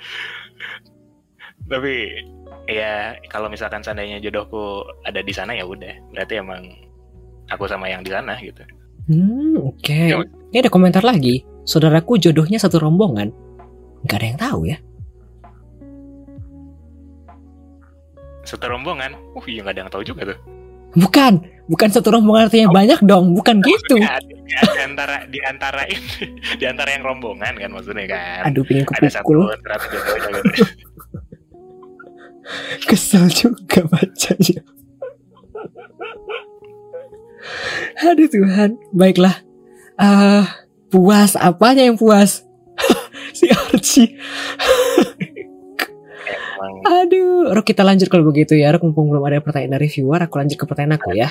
[1.66, 2.22] Tapi
[2.70, 6.62] ya kalau misalkan seandainya jodohku ada di sana ya udah, berarti emang
[7.50, 8.62] aku sama yang di sana gitu.
[9.10, 9.98] Hmm, oke.
[10.14, 10.22] Ya.
[10.54, 11.42] Ini ada komentar lagi.
[11.66, 13.34] Saudaraku jodohnya satu rombongan.
[14.06, 14.78] Nggak ada yang tahu ya.
[18.46, 20.38] Satu rombongan, uh iya nggak ada yang tahu juga tuh.
[20.96, 21.32] Bukan,
[21.68, 24.00] bukan satu rombongan artinya banyak dong, bukan gitu.
[24.46, 28.46] Ya, di, antara di antara ini, di antara yang rombongan kan maksudnya kan.
[28.46, 29.50] Aduh, pengen ada satu kupukul.
[29.58, 30.62] ternyata jodohnya gitu.
[32.86, 34.62] Kesel juga bacanya.
[38.06, 39.34] Aduh Tuhan, baiklah.
[39.98, 40.46] Ah,
[40.94, 42.46] puas, apanya yang puas?
[43.36, 44.14] si Archie.
[46.84, 48.72] Aduh, Ruk kita lanjut kalau begitu ya.
[48.74, 51.28] Ruk mumpung belum ada pertanyaan dari viewer, aku lanjut ke pertanyaan aku ya.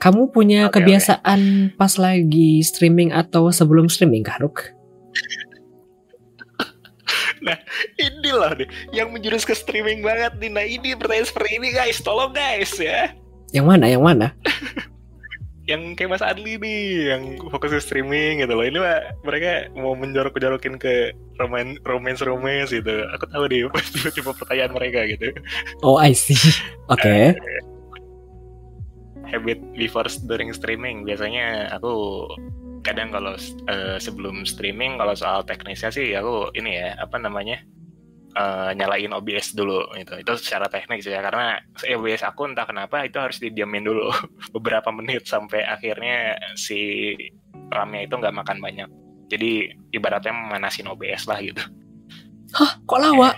[0.00, 4.80] Kamu punya Oke, kebiasaan pas lagi streaming atau sebelum streaming kah, Ruk?
[7.96, 10.50] ini loh deh yang menjurus ke streaming banget nih.
[10.52, 13.12] Nah ini pertanyaan seperti ini guys, tolong guys ya.
[13.50, 13.84] Yang mana?
[13.88, 14.26] Yang mana?
[15.70, 18.66] Yang kayak Mas Adli nih, yang fokus ke streaming gitu loh.
[18.66, 23.06] Ini mah mereka mau menjorok-jorokin ke roman romance romance gitu.
[23.14, 25.30] Aku tahu deh tipe-tipe pertanyaan mereka gitu.
[25.86, 26.38] Oh, I see.
[26.92, 27.38] Oke.
[29.30, 32.26] habit before during streaming biasanya aku
[32.82, 33.38] kadang kalau
[33.70, 37.62] eh, sebelum streaming kalau soal teknisnya sih aku ini ya apa namanya
[38.36, 40.14] eh, nyalain OBS dulu gitu.
[40.20, 44.10] Itu secara teknik sih ya karena OBS aku entah kenapa itu harus didiamin dulu
[44.54, 47.14] beberapa menit sampai akhirnya si
[47.70, 48.88] RAM-nya itu nggak makan banyak.
[49.30, 51.62] Jadi ibaratnya memanasin OBS lah gitu.
[52.50, 53.30] Hah, kok lama?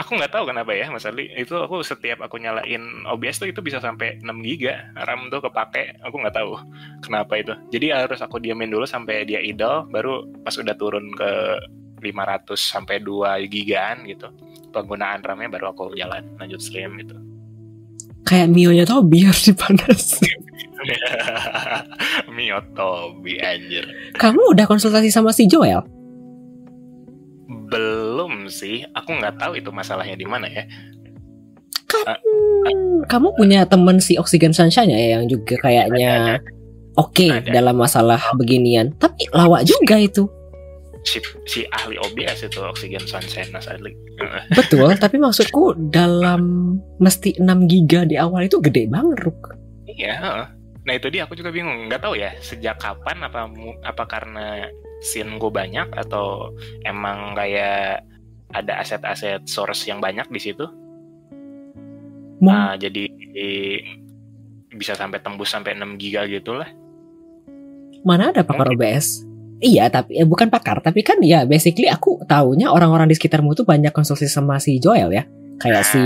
[0.00, 3.60] aku nggak tahu kenapa ya Mas Ali itu aku setiap aku nyalain OBS tuh itu
[3.60, 6.00] bisa sampai 6 giga RAM tuh kepake.
[6.08, 6.56] Aku nggak tahu
[7.04, 7.52] kenapa itu.
[7.68, 11.30] Jadi harus aku diamin dulu sampai dia idle baru pas udah turun ke
[12.00, 14.26] 500 sampai 2 gigaan gitu
[14.72, 17.14] penggunaan RAM-nya baru aku jalan lanjut stream gitu
[18.20, 20.28] Kayak Mio-nya Tobi harus dipanasin.
[22.36, 23.84] Miyotobi anjir
[24.14, 25.82] Kamu udah konsultasi sama si Joel?
[27.70, 30.66] belum sih aku nggak tahu itu masalahnya di mana ya
[31.90, 36.38] Hmm, kamu punya temen si Oxygen Sunshine ya yang juga kayaknya
[36.94, 37.50] oke Ada.
[37.50, 38.94] dalam masalah beginian.
[38.94, 40.30] Tapi lawak juga itu.
[41.04, 43.96] Si, si ahli OBS itu oksigen sunshine Mas Adli.
[44.52, 49.56] Betul, tapi maksudku dalam mesti 6 giga di awal itu gede banget, Ruk.
[49.88, 50.48] Iya.
[50.84, 51.88] Nah itu dia aku juga bingung.
[51.88, 53.48] Nggak tahu ya sejak kapan apa
[53.84, 54.68] apa karena
[55.00, 56.52] scene gue banyak atau
[56.84, 58.04] emang kayak
[58.52, 60.64] ada aset-aset source yang banyak di situ.
[62.40, 63.08] Mau Nah jadi
[64.72, 66.68] bisa sampai tembus sampai 6 giga gitu lah.
[68.00, 69.29] mana ada pakar OBS?
[69.60, 73.68] Iya, tapi eh, bukan pakar, tapi kan ya basically aku taunya orang-orang di sekitarmu tuh
[73.68, 75.28] banyak konsultasi sama si Joel ya.
[75.60, 76.00] Kayak si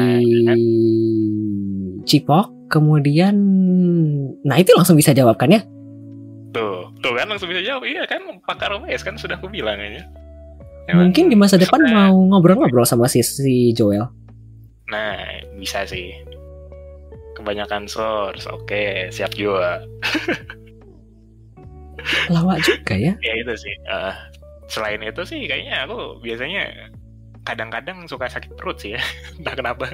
[2.02, 3.38] Cipok, kemudian
[4.42, 5.62] nah itu langsung bisa jawab kan ya?
[6.50, 7.86] Tuh, tuh kan langsung bisa jawab.
[7.86, 10.02] Iya kan pakar OBS kan sudah aku bilang aja.
[10.90, 14.04] Mungkin di masa depan mau ngobrol-ngobrol sama si, si Joel.
[14.90, 15.16] Nah,
[15.56, 16.12] bisa sih.
[17.38, 19.80] Kebanyakan source, oke, siap juga.
[22.30, 23.12] Lawak juga ya.
[23.20, 23.74] Ya itu sih.
[23.84, 24.14] eh,
[24.68, 26.90] selain itu sih kayaknya aku biasanya
[27.44, 29.02] kadang-kadang suka sakit perut sih ya.
[29.38, 29.84] Entah kenapa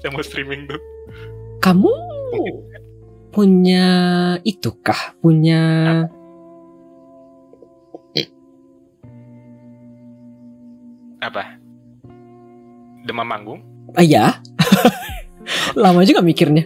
[0.00, 0.80] saya mau streaming tuh.
[1.60, 1.92] Kamu
[3.30, 3.86] punya
[4.42, 5.14] itu kah?
[5.20, 5.60] Punya
[11.20, 11.60] Apa?
[13.04, 13.60] Demam panggung?
[13.92, 14.40] ah ya?
[15.82, 16.64] Lama juga mikirnya.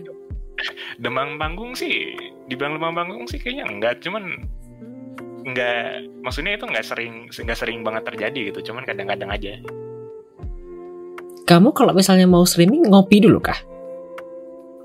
[0.94, 2.14] Demam panggung sih,
[2.46, 4.46] dibilang demam panggung sih kayaknya enggak, cuman
[5.44, 9.60] enggak maksudnya itu enggak sering enggak sering banget terjadi gitu, cuman kadang-kadang aja.
[11.44, 13.60] Kamu kalau misalnya mau streaming ngopi dulu kah?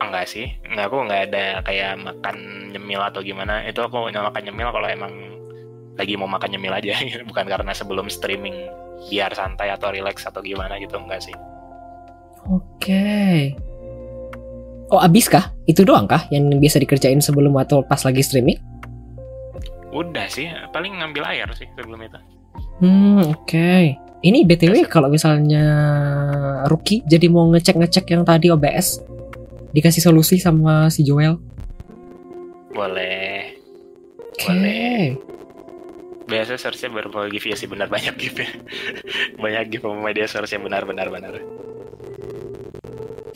[0.03, 2.35] Enggak sih, enggak aku enggak ada kayak makan
[2.75, 3.63] nyemil atau gimana.
[3.63, 5.13] Itu aku makan nyemil kalau emang
[5.95, 6.95] lagi mau makan nyemil aja,
[7.29, 8.55] bukan karena sebelum streaming
[9.07, 11.35] biar santai atau relax atau gimana gitu enggak sih.
[12.51, 13.55] Oke.
[14.89, 15.53] Oh abis kah?
[15.69, 18.68] Itu doang kah yang biasa dikerjain sebelum atau pas lagi streaming?
[19.89, 22.19] Udah sih, paling ngambil air sih sebelum itu.
[22.79, 23.71] Hmm oke.
[24.19, 25.63] Ini btw kalau misalnya
[26.67, 28.99] Rookie jadi mau ngecek-ngecek yang tadi OBS
[29.71, 31.39] dikasih solusi sama si Joel.
[32.75, 33.55] Boleh.
[34.19, 34.45] Oke.
[34.47, 35.03] Boleh.
[36.29, 38.49] Biasa searchnya berbagi via sih benar banyak gift ya.
[39.41, 41.39] banyak sama media source yang benar benar benar.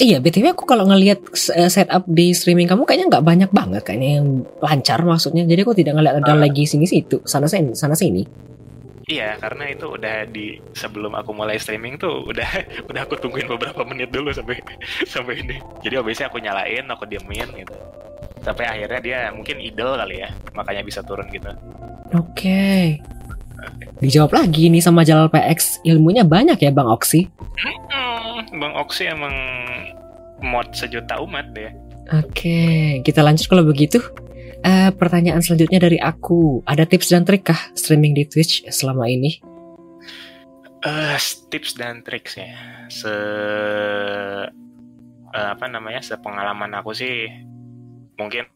[0.04, 1.24] Iya, BTW aku kalau ngelihat
[1.56, 4.28] eh, setup di streaming kamu kayaknya nggak banyak banget kayaknya yang
[4.60, 5.48] lancar maksudnya.
[5.48, 6.44] Jadi aku tidak ngeliat ada Ah.
[6.44, 8.28] lagi sini situ, sana sini, sana sini.
[9.04, 12.48] Iya, karena itu udah di sebelum aku mulai streaming tuh udah
[12.92, 14.60] udah aku tungguin beberapa menit dulu sampai
[15.14, 15.56] sampai ini.
[15.80, 17.76] Jadi biasanya aku nyalain, aku diemin gitu.
[18.44, 21.48] Sampai akhirnya dia mungkin idle kali ya, makanya bisa turun gitu.
[22.12, 23.00] Oke.
[24.00, 25.84] Dijawab lagi nih sama Jalal PX.
[25.88, 27.28] Ilmunya banyak ya Bang Oksi.
[27.60, 29.34] Hmm, Bang Oksi emang
[30.44, 31.72] mod sejuta umat deh.
[32.12, 34.04] Oke, kita lanjut kalau begitu.
[34.64, 36.64] Eh, pertanyaan selanjutnya dari aku.
[36.64, 39.40] Ada tips dan trik kah streaming di Twitch selama ini?
[40.84, 41.20] Eh,
[41.52, 42.52] tips dan trik ya.
[42.92, 43.12] Se
[45.32, 46.04] eh, apa namanya?
[46.04, 47.28] Sepengalaman aku sih
[48.20, 48.48] mungkin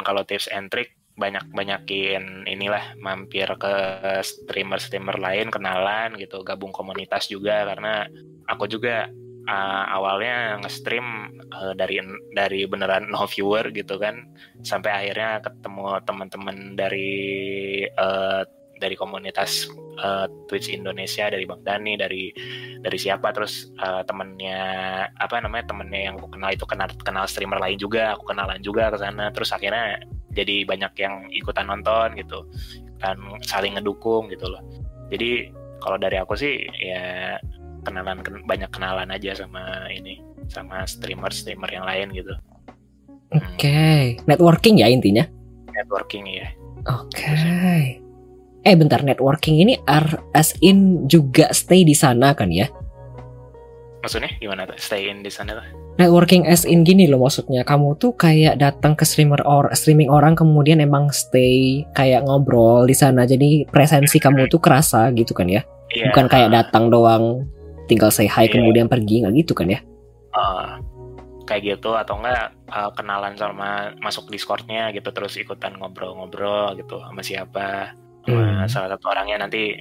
[0.00, 3.74] kalau tips and trick banyak-banyakin inilah mampir ke
[4.22, 8.10] streamer-streamer lain kenalan gitu gabung komunitas juga karena
[8.50, 9.06] aku juga
[9.46, 12.02] uh, awalnya nge-stream uh, dari
[12.34, 14.26] dari beneran no viewer gitu kan
[14.66, 17.12] sampai akhirnya ketemu teman-teman dari
[17.94, 18.42] uh,
[18.82, 19.70] dari komunitas
[20.02, 22.34] uh, Twitch Indonesia dari Bang Dani dari
[22.82, 24.60] dari siapa terus uh, temennya
[25.14, 28.90] apa namanya temennya yang aku kenal itu kenal kenal streamer lain juga aku kenalan juga
[28.90, 30.02] ke sana terus akhirnya
[30.34, 32.44] jadi banyak yang ikutan nonton gitu
[32.98, 33.16] dan
[33.46, 34.60] saling ngedukung gitu loh
[35.08, 37.38] jadi kalau dari aku sih ya
[37.84, 40.18] kenalan banyak kenalan aja sama ini
[40.50, 42.34] sama streamer streamer yang lain gitu
[43.34, 45.26] Oke, networking ya intinya.
[45.74, 46.46] networking ya
[46.84, 47.32] Oke.
[48.64, 49.76] Eh bentar, networking ini
[50.32, 52.68] as in juga stay di sana kan ya?
[54.04, 57.94] Maksudnya gimana tuh stay in di sana tuh Networking as in gini loh maksudnya kamu
[57.96, 63.22] tuh kayak datang ke streamer or streaming orang kemudian emang stay kayak ngobrol di sana
[63.24, 65.62] jadi presensi kamu tuh kerasa gitu kan ya?
[65.94, 67.46] Iya, Bukan kayak datang doang
[67.86, 68.58] tinggal say hi Iya.
[68.58, 69.78] kemudian pergi nggak gitu kan ya?
[70.34, 70.82] uh,
[71.46, 77.22] kayak gitu atau enggak uh, kenalan sama masuk Discordnya gitu terus ikutan ngobrol-ngobrol gitu sama
[77.22, 77.94] siapa
[78.26, 78.66] sama Hmm.
[78.66, 79.78] salah satu orangnya nanti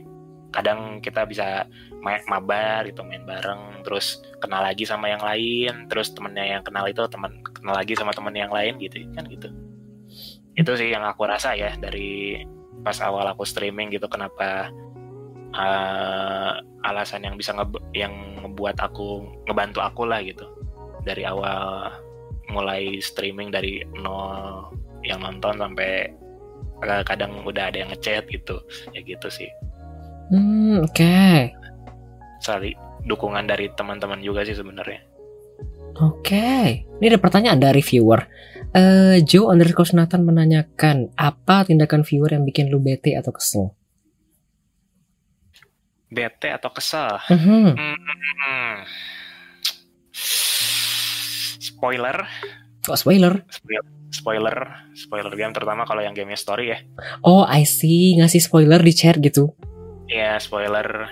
[0.51, 1.65] kadang kita bisa
[2.03, 6.99] mabar gitu main bareng terus kenal lagi sama yang lain terus temennya yang kenal itu
[7.07, 9.47] teman kenal lagi sama temen yang lain gitu kan gitu.
[10.53, 12.43] Itu sih yang aku rasa ya dari
[12.83, 14.67] pas awal aku streaming gitu kenapa
[15.55, 18.11] uh, alasan yang bisa nge yang
[18.43, 20.43] ngebuat aku ngebantu aku lah gitu.
[21.07, 21.87] Dari awal
[22.51, 24.67] mulai streaming dari nol
[25.07, 26.11] yang nonton sampai
[26.83, 28.59] eh, kadang udah ada yang ngechat gitu
[28.91, 29.47] ya gitu sih.
[30.31, 31.15] Hmm, oke.
[32.43, 34.99] Sali dukungan dari teman-teman juga sih sebenarnya
[35.93, 36.41] Oke,
[36.89, 38.25] ini ada pertanyaan dari viewer.
[38.73, 43.77] Eh, Joe underscore Nathan menanyakan apa tindakan viewer yang bikin lu bete atau kesel?
[46.09, 47.73] bete atau kesel Mhm.
[47.73, 48.77] Hmm.
[51.57, 52.17] spoiler
[52.85, 53.45] Oh spoiler.
[53.47, 54.57] Spoil- spoiler
[54.93, 56.77] spoiler game terutama kalau yang gamenya story ya
[57.21, 59.53] Oh I see ngasih spoiler di chat gitu.
[60.05, 61.09] ya spoiler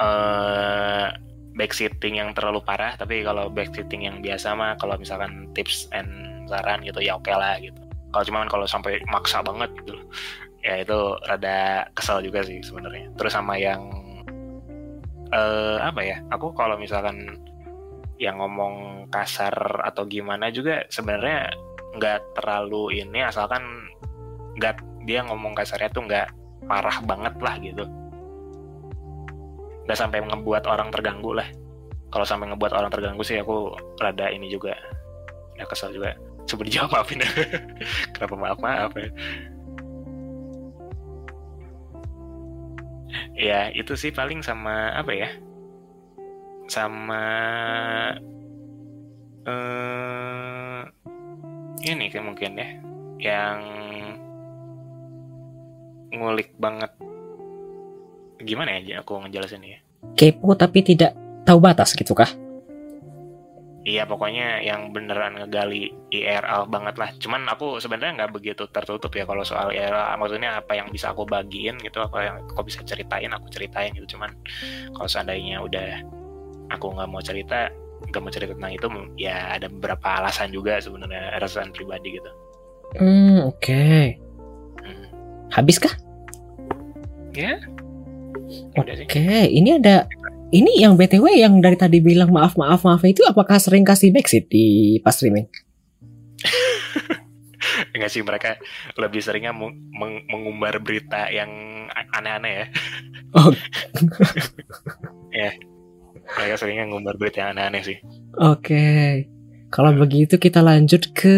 [0.00, 1.08] eh
[1.54, 6.10] backseating yang terlalu parah tapi kalau backseating yang biasa mah kalau misalkan tips and
[6.50, 7.78] saran gitu ya oke lah gitu.
[8.10, 9.94] Kalau cuman kalau sampai maksa banget gitu
[10.64, 13.12] ya itu rada kesel juga sih sebenarnya.
[13.14, 13.82] Terus sama yang
[15.34, 17.38] eh apa ya aku kalau misalkan
[18.22, 21.50] yang ngomong kasar atau gimana juga sebenarnya
[21.98, 23.62] nggak terlalu ini asalkan
[24.58, 26.30] nggak dia ngomong kasarnya tuh nggak
[26.70, 27.84] parah banget lah gitu
[29.84, 31.48] nggak sampai ngebuat orang terganggu lah.
[32.08, 34.72] Kalau sampai ngebuat orang terganggu sih aku rada ini juga.
[35.58, 36.16] Ya kesel juga.
[36.44, 37.20] Coba dijawab maafin.
[38.16, 39.08] Kenapa maaf maaf ya.
[43.34, 45.30] Ya itu sih paling sama apa ya?
[46.70, 47.24] Sama
[49.44, 50.80] eh
[51.84, 52.68] ini kayak mungkin ya.
[53.20, 53.58] Yang
[56.14, 56.94] ngulik banget
[58.42, 59.78] gimana ya aku ngejelasin ya
[60.12, 61.16] Kepo tapi tidak
[61.48, 62.28] tahu batas gitu kah?
[63.84, 67.12] Iya pokoknya yang beneran ngegali IRL banget lah.
[67.20, 70.16] Cuman aku sebenarnya nggak begitu tertutup ya kalau soal IRL.
[70.16, 74.16] Maksudnya apa yang bisa aku bagiin gitu, apa yang aku bisa ceritain aku ceritain gitu.
[74.16, 74.32] Cuman
[74.96, 76.00] kalau seandainya udah
[76.72, 77.68] aku nggak mau cerita,
[78.08, 78.86] nggak mau cerita tentang itu,
[79.20, 82.30] ya ada beberapa alasan juga sebenarnya alasan pribadi gitu.
[82.96, 83.84] Hmm, oke.
[84.80, 85.06] Hmm.
[85.52, 85.92] Habis kah?
[87.36, 87.60] Ya.
[88.74, 89.48] Oke, sih.
[89.54, 90.06] ini ada
[90.54, 94.46] ini yang BTW yang dari tadi bilang maaf maaf maaf itu apakah sering kasih backseat
[94.46, 95.50] di pas streaming?
[97.94, 98.58] Enggak sih mereka
[98.98, 101.50] lebih seringnya meng- meng- mengumbar berita yang
[101.90, 102.66] aneh-aneh ya.
[103.34, 103.50] Oh.
[105.42, 105.50] ya.
[106.24, 107.98] Mereka seringnya ngumbar berita yang aneh-aneh sih.
[108.38, 109.26] Oke.
[109.74, 111.36] Kalau begitu kita lanjut ke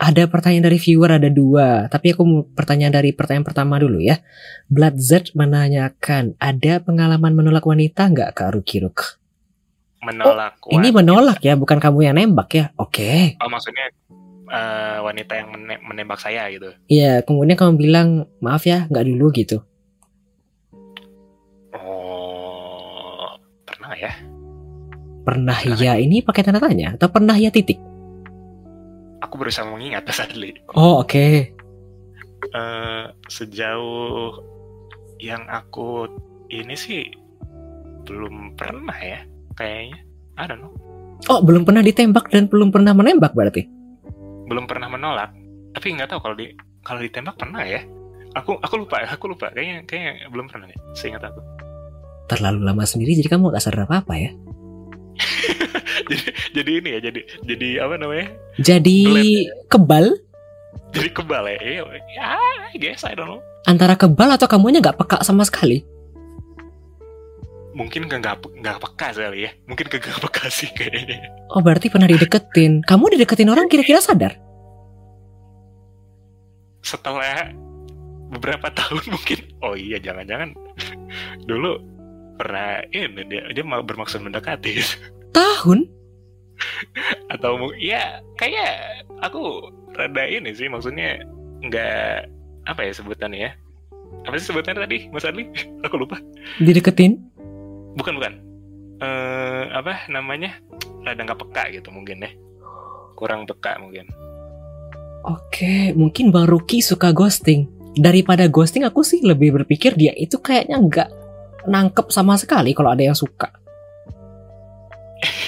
[0.00, 4.16] ada pertanyaan dari viewer ada dua, tapi aku mau pertanyaan dari pertanyaan pertama dulu ya.
[4.72, 9.20] Blood Z menanyakan, ada pengalaman menolak wanita nggak Kak Ruki Ruk?
[10.00, 10.56] Menolak.
[10.72, 10.96] Ini wanita.
[11.04, 12.72] menolak ya, bukan kamu yang nembak ya?
[12.80, 13.36] Oke.
[13.44, 13.92] Oh maksudnya
[14.48, 16.72] eh, wanita yang mene- menembak saya gitu.
[16.88, 19.60] Iya, kemudian kamu bilang maaf ya, nggak dulu gitu.
[21.76, 23.36] Oh
[23.68, 24.16] pernah ya?
[25.28, 25.76] Pernah Pernah.
[25.76, 27.89] ya ini pakai tanda tanya atau pernah ya titik?
[29.20, 30.56] Aku berusaha mengingat sadly.
[30.72, 31.52] Oh oke.
[32.40, 34.32] Eh, sejauh
[35.20, 36.08] yang aku
[36.48, 37.04] ini sih
[38.08, 39.20] belum pernah ya
[39.54, 40.00] kayaknya.
[40.40, 40.72] I don't know.
[41.28, 43.68] Oh belum pernah ditembak dan belum pernah menembak berarti?
[44.48, 45.36] Belum pernah menolak.
[45.76, 46.48] Tapi nggak tahu kalau di
[46.80, 47.84] kalau ditembak pernah ya.
[48.40, 50.80] Aku aku lupa aku lupa kayaknya kayaknya belum pernah deh.
[50.96, 51.44] Seingat aku.
[52.30, 54.30] Terlalu lama sendiri jadi kamu gak sadar apa apa ya?
[56.10, 58.26] jadi jadi ini ya jadi jadi apa namanya?
[58.58, 59.26] Jadi Gelap
[59.68, 60.06] kebal
[60.90, 61.58] Jadi kebal ya.
[61.60, 62.28] Iya, Ya,
[62.70, 63.40] I guess I don't know.
[63.64, 65.84] antara kebal atau kamunya nggak peka sama sekali?
[67.70, 69.50] Mungkin nggak nggak nggak peka kali ya.
[69.70, 71.30] Mungkin kagak peka sih kayaknya.
[71.54, 72.82] Oh berarti pernah dideketin.
[72.82, 74.34] Kamu dideketin orang kira-kira sadar?
[76.80, 77.52] setelah
[78.32, 80.56] beberapa tahun mungkin oh iya jangan-jangan
[81.44, 81.76] dulu
[82.40, 84.80] pernah ini dia dia mau bermaksud mendekati.
[85.36, 85.84] Tahun?
[87.34, 91.20] atau ya kayak aku rada ini sih maksudnya
[91.60, 92.28] nggak
[92.64, 93.52] apa ya sebutannya ya?
[94.24, 95.44] Apa sih sebutannya tadi Mas Adli?
[95.86, 96.16] Aku lupa.
[96.56, 97.20] Dideketin?
[97.98, 98.32] bukan bukan.
[99.04, 100.56] Eh apa namanya?
[101.04, 102.30] Rada nggak peka gitu mungkin ya.
[103.16, 104.08] Kurang peka mungkin.
[105.20, 107.68] Oke, mungkin Bang Ruki suka ghosting.
[107.92, 111.08] Daripada ghosting aku sih lebih berpikir dia itu kayaknya nggak
[111.66, 113.50] nangkep sama sekali kalau ada yang suka.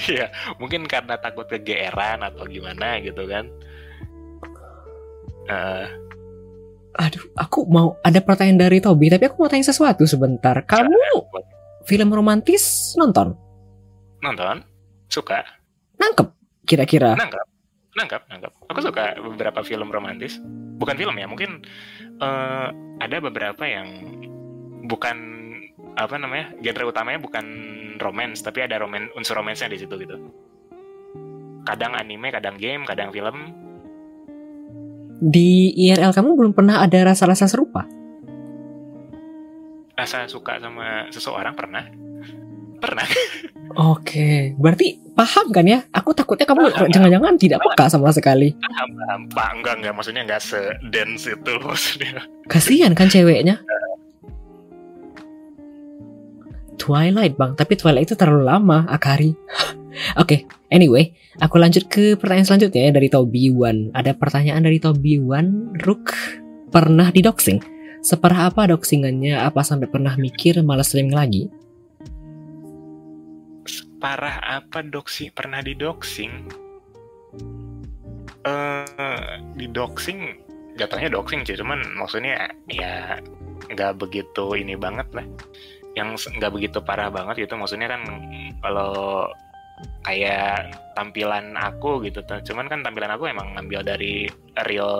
[0.03, 3.47] Iya, mungkin karena takut kegeeran atau gimana gitu kan.
[5.47, 5.87] Eh,
[6.93, 10.61] Aduh, aku mau ada pertanyaan dari Tobi, tapi aku mau tanya sesuatu sebentar.
[10.67, 10.93] Kamu
[11.89, 13.33] film romantis nonton?
[14.21, 14.63] nonton,
[15.09, 15.43] suka,
[15.99, 16.31] Nangkep
[16.63, 17.19] kira-kira?
[17.19, 17.43] nangkap,
[17.97, 18.53] nangkap, nangkap.
[18.71, 20.39] Aku suka beberapa film romantis.
[20.79, 21.65] Bukan film ya, mungkin
[22.21, 22.67] eh,
[23.03, 23.89] ada beberapa yang
[24.87, 25.17] bukan
[25.93, 27.45] apa namanya genre utamanya bukan
[28.01, 30.17] romance, tapi ada roman unsur romansnya di situ gitu.
[31.63, 33.55] Kadang anime, kadang game, kadang film.
[35.23, 37.87] Di IRL kamu belum pernah ada rasa-rasa serupa?
[39.95, 41.87] Rasa suka sama seseorang pernah,
[42.83, 43.07] pernah.
[43.95, 45.81] Oke, berarti paham kan ya?
[45.95, 48.53] Aku takutnya kamu jangan-jangan tidak peka sama sekali.
[48.59, 53.63] paham paham pak enggak enggak maksudnya enggak sedens itu maksudnya Kasihan kan ceweknya?
[56.83, 59.31] Twilight bang, tapi Twilight itu terlalu lama, Akari.
[60.23, 63.95] Oke, anyway, aku lanjut ke pertanyaan selanjutnya ya dari Tobi Wan.
[63.95, 66.11] Ada pertanyaan dari Tobi Wan, Rook
[66.75, 67.63] pernah didoxing?
[68.03, 69.39] Separah apa doxingannya?
[69.39, 71.47] Apa sampai pernah mikir malas streaming lagi?
[74.03, 76.51] separah apa doxing pernah di doxing
[78.43, 80.43] eh di doxing
[80.75, 83.23] jatuhnya doxing sih cuman maksudnya ya
[83.71, 85.23] nggak begitu ini banget lah
[85.93, 87.55] yang nggak begitu parah banget gitu.
[87.57, 88.03] Maksudnya kan
[88.65, 89.29] kalau
[90.07, 94.31] kayak tampilan aku gitu cuman kan tampilan aku emang ngambil dari
[94.69, 94.95] real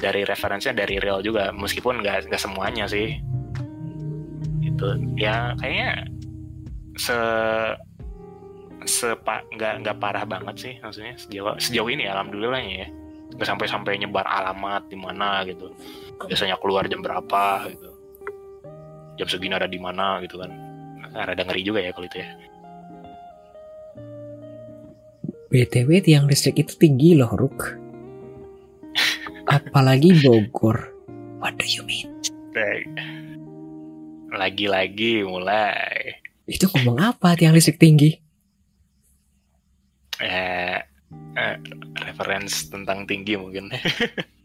[0.00, 1.54] dari referensinya dari real juga.
[1.54, 3.18] Meskipun nggak nggak semuanya sih.
[4.64, 6.08] Itu ya kayaknya
[6.96, 7.18] se
[8.86, 12.88] sepa nggak nggak parah banget sih maksudnya sejauh sejauh ini alhamdulillahnya ya.
[13.36, 15.70] Nggak sampai sampai nyebar alamat di mana gitu.
[16.26, 17.95] Biasanya keluar jam berapa gitu
[19.16, 20.52] jam segini ada di mana gitu kan
[21.16, 22.28] ada ngeri juga ya kalau itu ya
[25.46, 27.78] BTW tiang listrik itu tinggi loh, Ruk.
[29.46, 30.90] Apalagi Bogor.
[31.38, 32.10] What do you mean?
[34.34, 36.18] Lagi-lagi mulai
[36.50, 38.18] Itu ngomong apa tiang listrik tinggi?
[40.20, 40.80] eh,
[41.36, 41.56] eh,
[42.04, 43.68] reference tentang tinggi mungkin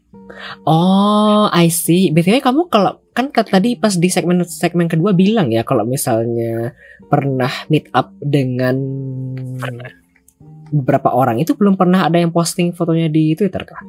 [0.68, 2.12] Oh, I see.
[2.12, 6.72] BTW kamu kalau kan tadi pas di segmen segmen kedua bilang ya kalau misalnya
[7.08, 8.76] pernah meet up dengan
[10.72, 13.82] beberapa orang itu belum pernah ada yang posting fotonya di Twitter kah?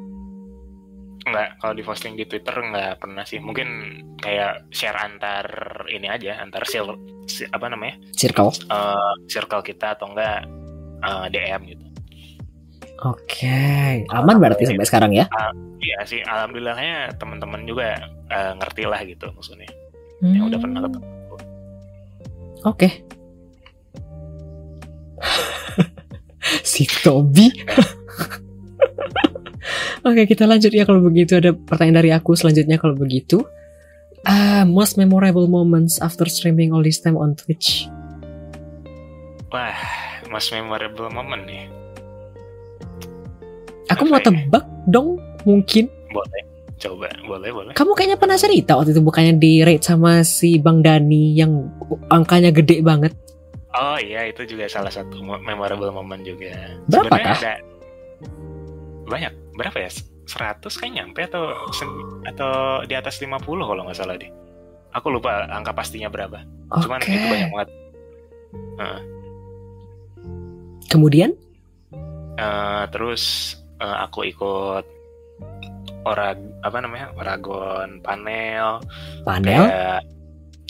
[1.24, 3.68] nggak kalau di posting di Twitter nggak pernah sih mungkin
[4.20, 5.48] kayak share antar
[5.88, 6.88] ini aja antar sil,
[7.32, 8.52] si- apa namanya Circle.
[8.52, 10.44] eh, circle kita atau enggak
[11.00, 11.83] eh, DM gitu
[13.04, 15.28] Oke, aman berarti sampai sekarang ya?
[15.84, 18.00] Iya sih alhamdulillahnya teman-teman juga
[18.32, 19.68] eh, ngerti lah gitu maksudnya
[20.24, 21.04] yang udah pernah ketemu
[22.64, 23.04] Oke.
[26.64, 27.52] si Tobi.
[30.08, 31.44] Oke, kita lanjut ya kalau begitu.
[31.44, 33.44] Ada pertanyaan dari aku selanjutnya kalau begitu.
[34.24, 37.92] Ah, most memorable moments after streaming all this time on Twitch.
[39.54, 39.78] wah
[40.34, 41.70] most memorable moment nih
[43.90, 45.92] Aku mau tebak dong, mungkin.
[46.10, 46.42] boleh
[46.78, 50.84] coba boleh boleh Kamu kayaknya pernah cerita waktu itu bukannya di rate sama si Bang
[50.84, 51.72] Dani yang
[52.08, 53.16] angkanya gede banget.
[53.74, 56.52] Oh iya itu juga salah satu mo- memorable moment juga.
[56.86, 57.40] Berapa Sebenarnya kah?
[57.40, 57.54] ada
[59.04, 59.92] banyak berapa ya?
[60.24, 61.52] 100 kayak nyampe atau
[62.24, 62.54] atau
[62.86, 64.30] di atas 50 kalau nggak salah deh.
[64.94, 66.46] Aku lupa angka pastinya berapa.
[66.70, 67.10] Cuman Oke.
[67.10, 67.70] itu banyak banget.
[70.88, 71.32] Kemudian?
[72.38, 74.86] Eh, terus eh, aku ikut
[76.04, 78.84] orag apa namanya oragon panel.
[79.24, 79.64] Panel?
[79.68, 80.00] kayak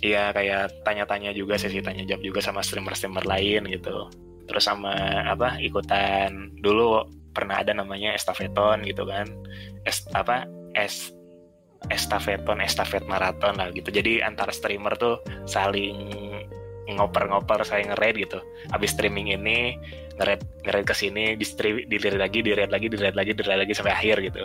[0.03, 4.09] iya kayak tanya-tanya juga sesi tanya jawab juga sama streamer-streamer lain gitu.
[4.49, 4.93] Terus sama
[5.25, 6.53] apa ikutan.
[6.59, 9.25] Dulu pernah ada namanya estafeton gitu kan.
[9.87, 10.45] Es apa
[10.77, 11.13] es
[11.91, 13.89] estafeton estafet maraton lah gitu.
[13.89, 15.97] Jadi antara streamer tuh saling
[16.91, 18.39] ngoper-ngoper saling nge gitu.
[18.69, 19.79] Habis streaming ini
[20.17, 23.93] nge-raid nge-raid ke sini di stream di lagi di lagi di lagi di lagi sampai
[23.93, 24.43] akhir gitu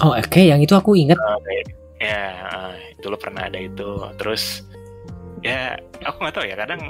[0.00, 1.20] Oh, oke, yang itu aku ingat.
[1.20, 1.68] Oke.
[2.00, 4.64] ya eh, dulu pernah ada itu terus
[5.38, 6.80] ya aku nggak tahu ya kadang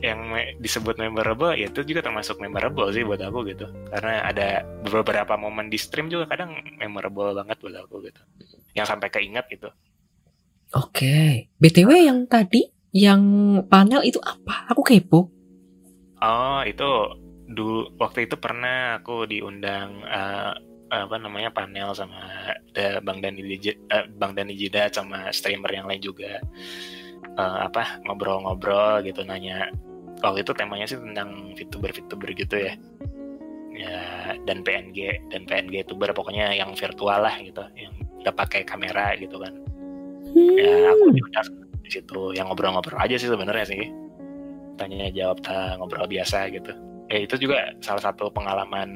[0.00, 4.64] yang me- disebut memorable ya itu juga termasuk memorable sih buat aku gitu karena ada
[4.88, 8.22] beberapa momen di stream juga kadang memorable banget buat aku gitu
[8.72, 9.68] yang sampai keinget gitu
[10.72, 11.52] Oke.
[11.60, 12.64] BTW yang tadi
[12.96, 13.20] yang
[13.68, 14.72] panel itu apa?
[14.72, 15.28] Aku kepo.
[16.22, 16.90] Oh itu
[17.52, 20.52] dulu waktu itu pernah aku diundang eh,
[20.92, 26.02] apa namanya panel sama ada bang Dani eh, bang Dani Jidat sama streamer yang lain
[26.04, 26.40] juga.
[27.32, 29.72] Eh, apa ngobrol-ngobrol gitu nanya.
[30.22, 32.72] Waktu itu temanya sih tentang VTuber VTuber gitu ya.
[33.72, 34.04] Ya
[34.44, 39.40] dan PNG dan PNG youtuber pokoknya yang virtual lah gitu yang udah pakai kamera gitu
[39.40, 39.56] kan.
[40.60, 41.48] Ya aku diundang
[41.82, 43.82] di situ yang ngobrol-ngobrol aja sih sebenarnya sih
[44.76, 45.40] tanya jawab
[45.78, 46.72] ngobrol biasa gitu.
[47.12, 48.88] Ya itu juga salah satu pengalaman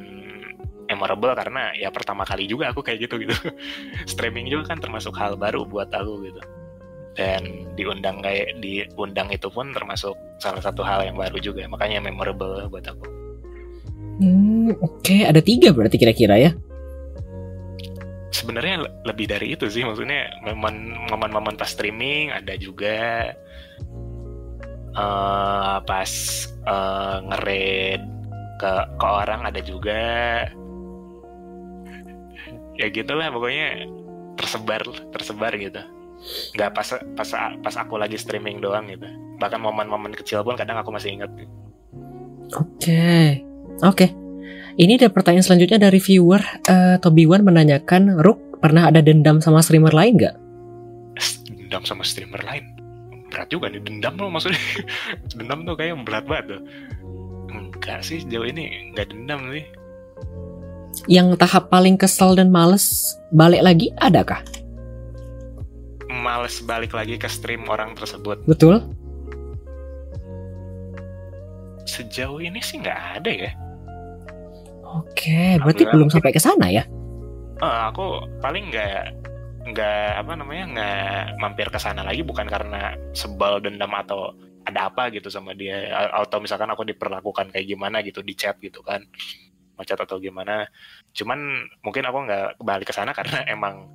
[0.86, 3.34] memorable karena ya pertama kali juga aku kayak gitu gitu.
[4.12, 6.40] Streaming juga kan termasuk hal baru buat aku gitu.
[7.16, 12.68] Dan diundang kayak diundang itu pun termasuk salah satu hal yang baru juga makanya memorable
[12.68, 13.04] buat aku.
[14.16, 16.52] Hmm, oke, ada tiga berarti kira-kira ya.
[18.36, 19.82] sebenarnya le- lebih dari itu sih.
[19.82, 23.32] Maksudnya momen momen-momen pas streaming ada juga
[24.96, 26.12] eh pas
[26.64, 28.02] eh, nge-raid
[28.56, 30.04] ke ke orang ada juga.
[32.76, 33.88] Ya gitulah pokoknya
[34.36, 34.82] tersebar
[35.12, 35.80] tersebar gitu.
[36.56, 37.30] Nggak pas pas
[37.60, 39.04] pas aku lagi streaming doang gitu.
[39.36, 41.28] Bahkan momen-momen kecil pun kadang aku masih ingat.
[42.56, 43.44] Oke,
[43.84, 44.06] oke.
[44.76, 46.40] Ini ada pertanyaan selanjutnya dari viewer.
[46.68, 50.36] Eh Tobi Wan menanyakan, Ruk pernah ada dendam sama streamer lain nggak?
[51.66, 52.75] dendam sama streamer lain
[53.36, 54.56] berat juga nih dendam loh maksudnya
[55.36, 56.60] dendam tuh kayak berat banget tuh
[57.52, 59.64] enggak sih sejauh ini enggak dendam sih
[61.04, 64.40] Yang tahap paling kesel dan males balik lagi adakah?
[66.08, 68.80] males balik lagi ke stream orang tersebut Betul?
[71.84, 73.52] sejauh ini sih nggak ada ya
[74.86, 75.92] Oke, berarti Alhamdulillah.
[75.92, 76.86] belum sampai ke sana ya?
[77.58, 78.06] Eh, aku
[78.38, 79.12] paling nggak
[79.66, 84.30] nggak apa namanya nggak mampir ke sana lagi bukan karena sebal dendam atau
[84.66, 85.90] ada apa gitu sama dia.
[86.14, 89.02] Atau misalkan aku diperlakukan kayak gimana gitu di chat gitu kan.
[89.78, 90.66] Macet atau gimana.
[91.14, 93.90] Cuman mungkin aku nggak balik ke sana karena emang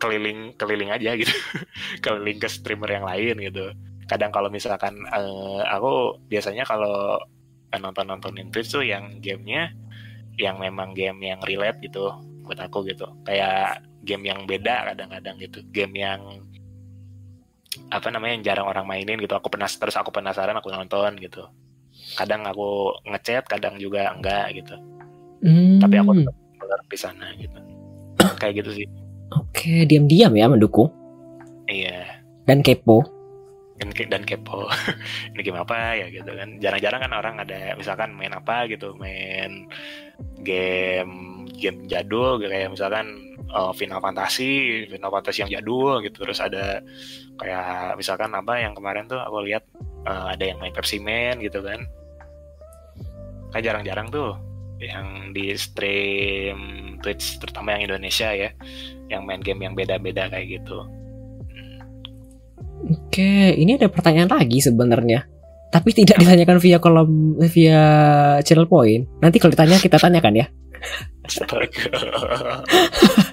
[0.00, 1.32] keliling keliling aja gitu.
[2.04, 3.76] Keliling ke streamer yang lain gitu.
[4.08, 7.20] Kadang kalau misalkan eh, aku biasanya kalau
[7.76, 9.70] nonton nontonin Twitch tuh yang gamenya
[10.40, 12.08] yang memang game yang relate gitu
[12.48, 13.04] buat aku gitu.
[13.28, 15.60] Kayak game yang beda kadang-kadang gitu.
[15.70, 16.44] Game yang
[17.90, 19.34] apa namanya yang jarang orang mainin gitu.
[19.36, 21.46] Aku penas terus aku penasaran aku nonton gitu.
[22.16, 24.74] Kadang aku ngechat kadang juga enggak gitu.
[25.40, 27.58] Hmm, tapi aku tetap bener di sana gitu.
[28.40, 28.86] Kayak gitu sih.
[29.30, 30.90] Oke, diam-diam ya mendukung.
[31.70, 32.18] Iya.
[32.50, 33.06] Dan kepo.
[33.80, 34.68] dan, ke- dan kepo.
[35.32, 36.60] Ini game apa ya gitu kan.
[36.60, 38.92] Jarang-jarang kan orang ada misalkan main apa gitu.
[39.00, 39.70] Main
[40.44, 46.82] game game jadul kayak misalkan uh, Final Fantasy Final Fantasy yang jadul gitu terus ada
[47.38, 49.64] kayak misalkan apa yang kemarin tuh aku lihat
[50.06, 51.84] uh, ada yang main Pepsi Man gitu kan
[53.50, 54.38] kayak jarang-jarang tuh
[54.80, 56.58] yang di stream
[57.04, 58.50] Twitch terutama yang Indonesia ya
[59.12, 60.86] yang main game yang beda-beda kayak gitu
[62.80, 65.28] Oke, ini ada pertanyaan lagi sebenarnya.
[65.70, 67.82] Tapi tidak ditanyakan via kolom via
[68.42, 69.06] channel point.
[69.20, 70.46] Nanti kalau ditanya kita tanyakan ya.
[71.22, 71.68] Astaga.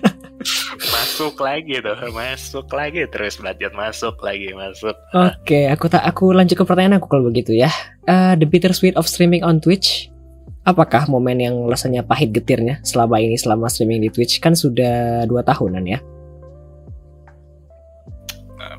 [1.18, 4.94] masuk lagi tuh, masuk lagi terus belajar masuk lagi masuk.
[5.18, 7.74] Oke, aku tak aku lanjut ke pertanyaan aku kalau begitu ya.
[8.06, 10.14] Eh, the bittersweet of streaming on Twitch.
[10.62, 15.42] Apakah momen yang rasanya pahit getirnya selama ini selama streaming di Twitch kan sudah dua
[15.42, 15.98] tahunan ya?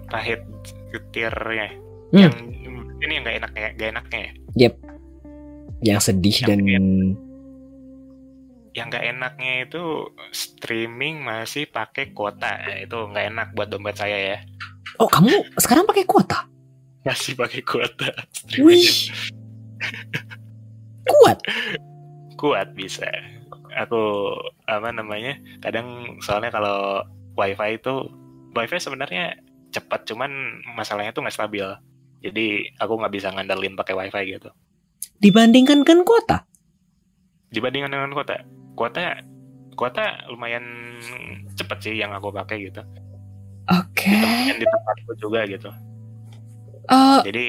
[0.06, 0.38] Pahit
[0.94, 1.74] getirnya.
[2.14, 2.22] Hmm.
[2.22, 2.34] Yang
[3.02, 4.20] ini yang gak enaknya, gak enaknya.
[4.54, 4.70] ya.
[5.82, 6.60] Yang sedih Yang dan
[8.76, 9.82] Yang gak enaknya itu
[10.32, 12.58] streaming masih pakai kuota.
[12.78, 14.38] Itu nggak enak buat dompet saya ya.
[14.98, 16.48] oh kamu sekarang pakai kuota?
[17.06, 18.10] Masih pakai kuota.
[18.58, 19.12] Wih,
[21.06, 21.38] kuat.
[22.38, 23.06] kuat bisa.
[23.78, 24.34] Aku
[24.66, 25.38] apa namanya?
[25.62, 27.06] Kadang soalnya kalau
[27.38, 27.94] wifi itu
[28.52, 29.38] wifi sebenarnya
[29.70, 31.66] cepat, cuman masalahnya tuh nggak stabil.
[32.18, 34.50] Jadi aku nggak bisa ngandelin pakai wifi gitu.
[35.22, 36.46] Dibandingkan kan kuota.
[37.48, 38.44] Dibandingkan dengan kuota,
[38.78, 39.18] kuota
[39.74, 40.62] kuota lumayan
[41.58, 42.78] cepet sih yang aku pakai gitu.
[43.68, 44.14] Oke.
[44.14, 45.70] Dan di tempatku juga gitu.
[46.88, 47.46] Eh, Jadi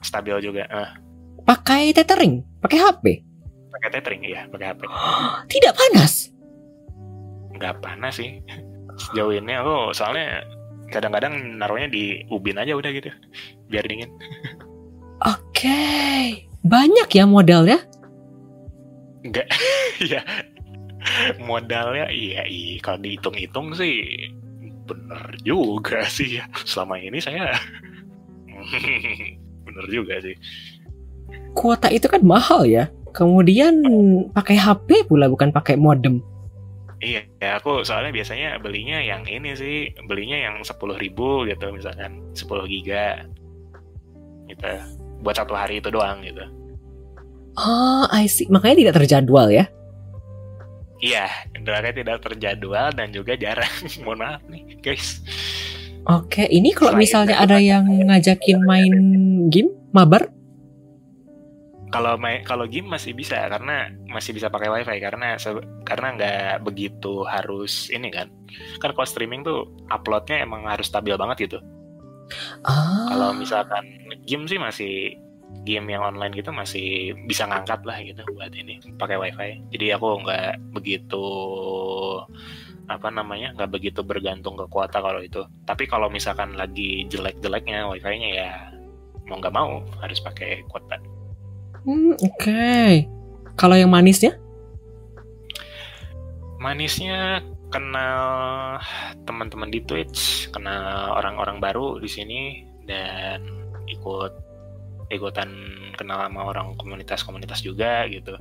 [0.00, 0.64] stabil juga.
[0.64, 0.90] Eh,
[1.44, 3.04] pakai tethering, pakai HP.
[3.72, 4.80] pakai tethering ya, pakai HP.
[5.52, 6.28] Tidak panas.
[7.56, 8.40] Nggak panas sih.
[9.00, 10.44] Sejauh ini aku soalnya
[10.92, 13.08] kadang-kadang naruhnya di ubin aja udah gitu,
[13.72, 14.12] biar dingin.
[15.32, 15.80] Oke.
[16.62, 17.80] Banyak ya modalnya?
[19.24, 19.46] Enggak,
[20.12, 20.20] ya
[21.42, 24.28] modalnya iya, iya kalau dihitung-hitung sih
[24.86, 26.44] bener juga sih ya.
[26.66, 27.54] Selama ini saya
[29.66, 30.36] bener juga sih.
[31.56, 32.88] Kuota itu kan mahal ya.
[33.12, 33.84] Kemudian
[34.32, 36.24] pakai HP pula bukan pakai modem.
[37.02, 42.22] Iya, ya aku soalnya biasanya belinya yang ini sih, belinya yang 10.000 ribu gitu misalkan
[42.30, 43.26] 10 giga
[44.46, 44.70] gitu
[45.26, 46.46] buat satu hari itu doang gitu.
[47.58, 48.48] Oh, I see.
[48.48, 49.66] Makanya tidak terjadwal ya.
[51.02, 51.26] Iya,
[51.58, 53.74] indraknya tidak terjadwal dan juga jarang.
[54.06, 55.18] Mohon maaf nih, guys.
[56.06, 58.94] Oke, ini kalau Selain misalnya ada yang ngajakin main
[59.50, 60.30] game, mabar?
[61.92, 65.36] Kalau main kalau game masih bisa karena masih bisa pakai wifi karena
[65.84, 68.32] karena nggak begitu harus ini kan.
[68.80, 71.58] Kan kalau streaming tuh uploadnya emang harus stabil banget gitu.
[72.64, 73.84] Ah, Kalau misalkan
[74.24, 75.20] game sih masih
[75.62, 79.50] game yang online gitu masih bisa ngangkat lah gitu buat ini pakai wifi.
[79.70, 81.24] Jadi aku nggak begitu
[82.90, 85.46] apa namanya nggak begitu bergantung ke kuota kalau itu.
[85.64, 88.50] Tapi kalau misalkan lagi jelek-jeleknya wifi-nya ya
[89.30, 90.98] mau nggak mau harus pakai kuota.
[91.86, 92.74] hmm, oke.
[93.54, 94.34] Kalau yang manisnya?
[96.58, 97.42] Manisnya
[97.72, 98.78] kenal
[99.24, 102.40] teman-teman di Twitch, kenal orang-orang baru di sini
[102.86, 103.42] dan
[103.88, 104.41] ikut
[105.12, 105.48] ikutan
[105.94, 108.34] kenal sama orang komunitas-komunitas juga gitu.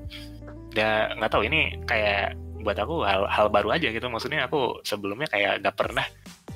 [0.72, 4.08] Dan nggak tahu ini kayak buat aku hal hal baru aja gitu.
[4.08, 6.06] Maksudnya aku sebelumnya kayak gak pernah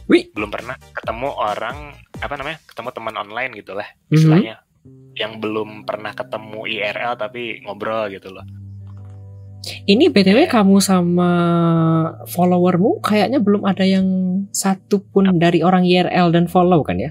[0.05, 0.29] Wih.
[0.37, 4.13] belum pernah ketemu orang apa namanya ketemu teman online gitu lah Mhm.
[4.13, 4.55] istilahnya
[5.17, 8.45] yang belum pernah ketemu IRL tapi ngobrol gitu loh
[9.65, 11.31] Ini BTW kamu sama
[12.29, 14.05] followermu kayaknya belum ada yang
[14.53, 17.09] satu pun dari orang IRL dan follow kan ya?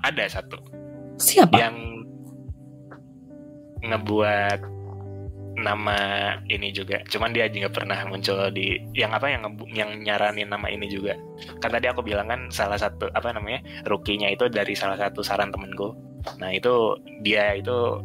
[0.00, 0.56] ada satu
[1.16, 1.56] Siapa?
[1.56, 1.76] yang
[3.86, 4.60] ngebuat
[5.56, 5.98] nama
[6.52, 7.00] ini juga.
[7.08, 9.42] Cuman dia aja nggak pernah muncul di yang apa yang
[9.72, 11.16] yang nyaranin nama ini juga.
[11.64, 15.48] Kan tadi aku bilang kan salah satu apa namanya rukinya itu dari salah satu saran
[15.48, 15.96] temenku
[16.42, 18.02] nah itu dia itu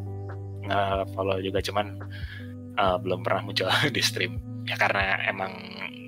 [0.62, 1.98] nge-follow juga cuman
[2.78, 4.38] uh, belum pernah muncul di stream.
[4.70, 5.52] Ya karena emang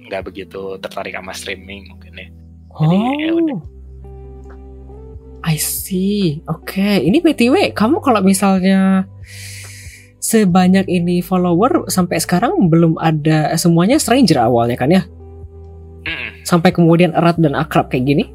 [0.08, 2.28] nggak begitu tertarik sama streaming mungkin ya.
[2.74, 3.60] Jadi, ya udah.
[5.43, 6.39] I see.
[6.47, 9.03] Oke, ini BTW kamu kalau misalnya
[10.23, 15.03] sebanyak ini follower sampai sekarang belum ada semuanya stranger awalnya kan ya?
[16.03, 18.25] Mm-mm, Sampai kemudian erat dan akrab kayak gini?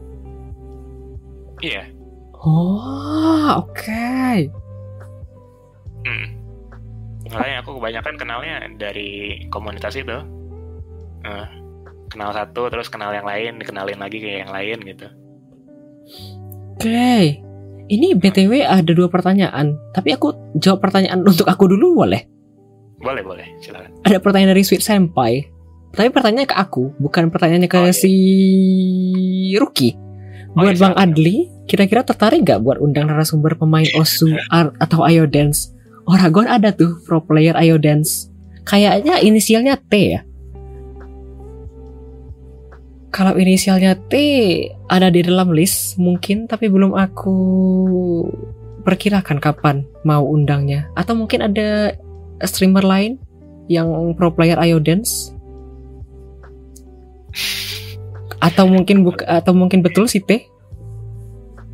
[1.59, 1.90] iya
[2.38, 4.46] Oh, oke.
[6.06, 6.28] Mm.
[7.34, 10.22] Makanya aku kebanyakan kenalnya dari komunitas itu.
[11.26, 11.46] Eh,
[12.14, 15.11] kenal satu, terus kenal yang lain, dikenalin lagi ke yang lain gitu.
[16.79, 17.43] Oke.
[17.89, 22.22] Ini BTW ada dua pertanyaan, tapi aku jawab pertanyaan untuk aku dulu boleh?
[23.03, 23.91] Boleh, boleh, silakan.
[24.07, 25.51] Ada pertanyaan dari Sweet Senpai.
[25.91, 27.97] Tapi pertanyaannya ke aku, bukan pertanyaannya ke Oh, iya.
[27.97, 28.12] si
[29.59, 29.97] Ruki.
[30.55, 30.95] Oh, Buat iya, Bang.
[30.95, 35.74] Adli, kira-kira tertarik nggak buat undang narasumber pemain Osu Art atau Ayo Dance?
[36.07, 38.31] Oragon ada tuh pro player Ayo Dance.
[38.62, 40.20] Kayaknya inisialnya T ya.
[43.09, 44.14] Kalau inisialnya T
[44.92, 47.36] ada di dalam list mungkin tapi belum aku
[48.84, 50.88] perkirakan kapan mau undangnya.
[50.96, 51.96] Atau mungkin ada
[52.44, 53.20] streamer lain
[53.68, 55.32] yang pro player Ayo Dance?
[58.38, 60.48] Atau mungkin buk atau mungkin betul si T?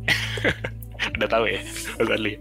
[1.15, 1.61] Udah tahu ya,
[1.99, 2.35] Mas Adli.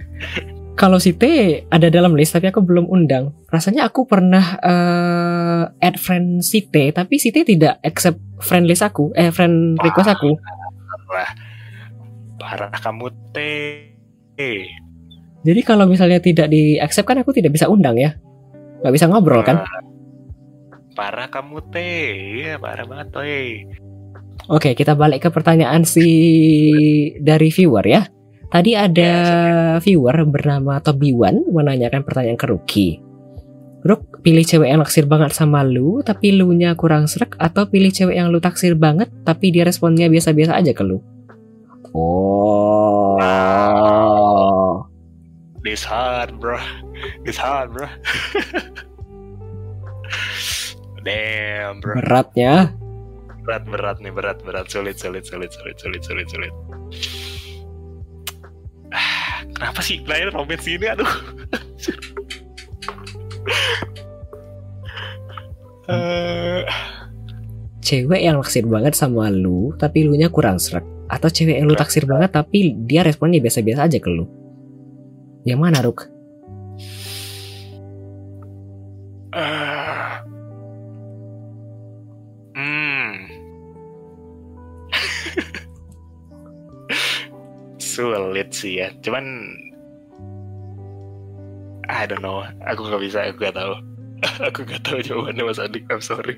[0.74, 1.24] Kalau si T
[1.70, 3.30] ada dalam list tapi aku belum undang.
[3.50, 8.82] Rasanya aku pernah eh, add friend si T tapi si T tidak accept friend list
[8.82, 10.34] aku eh friend request aku.
[11.10, 11.30] Wah,
[12.42, 14.66] parah kamu teh.
[15.46, 18.18] jadi kalau misalnya tidak di accept kan aku tidak bisa undang ya?
[18.82, 19.62] Nggak bisa ngobrol kan?
[20.94, 21.26] Parah.
[21.30, 23.66] Kamu teh, iya parah banget teh.
[24.46, 26.06] Oke, kita balik ke pertanyaan si
[27.18, 28.06] dari viewer ya.
[28.54, 29.10] Tadi ada
[29.82, 33.02] viewer bernama Tobiwan menanyakan pertanyaan ke Ruki.
[33.82, 37.90] Ruk, pilih cewek yang naksir banget sama lu, tapi lu nya kurang srek, atau pilih
[37.90, 41.02] cewek yang lu taksir banget, tapi dia responnya biasa-biasa aja ke lu?
[41.98, 43.18] Oh.
[45.66, 46.62] This hard, bro.
[47.26, 47.90] This hard, bro.
[51.02, 51.98] Damn, bro.
[51.98, 52.70] Beratnya.
[53.42, 54.70] Berat, berat nih, berat, berat.
[54.70, 56.54] Sulit, sulit, sulit, sulit, sulit, sulit, sulit.
[59.64, 60.92] Kenapa sih lahir Robert sini?
[60.92, 61.08] Aduh.
[65.88, 66.68] Eh,
[67.80, 70.84] Cewek yang naksir banget sama lu, tapi lu nya kurang srek.
[71.08, 74.28] Atau cewek yang lu taksir banget, tapi dia responnya biasa-biasa aja ke lu.
[75.48, 76.12] Yang mana, Ruk?
[79.32, 79.83] ah.
[87.94, 88.90] Sulit sih ya.
[89.06, 89.54] Cuman
[91.86, 92.42] I don't know.
[92.66, 93.30] Aku nggak bisa.
[93.30, 93.74] Aku nggak tahu.
[94.50, 95.86] aku nggak tahu jawabannya Mas Adik.
[95.86, 96.34] I'm sorry.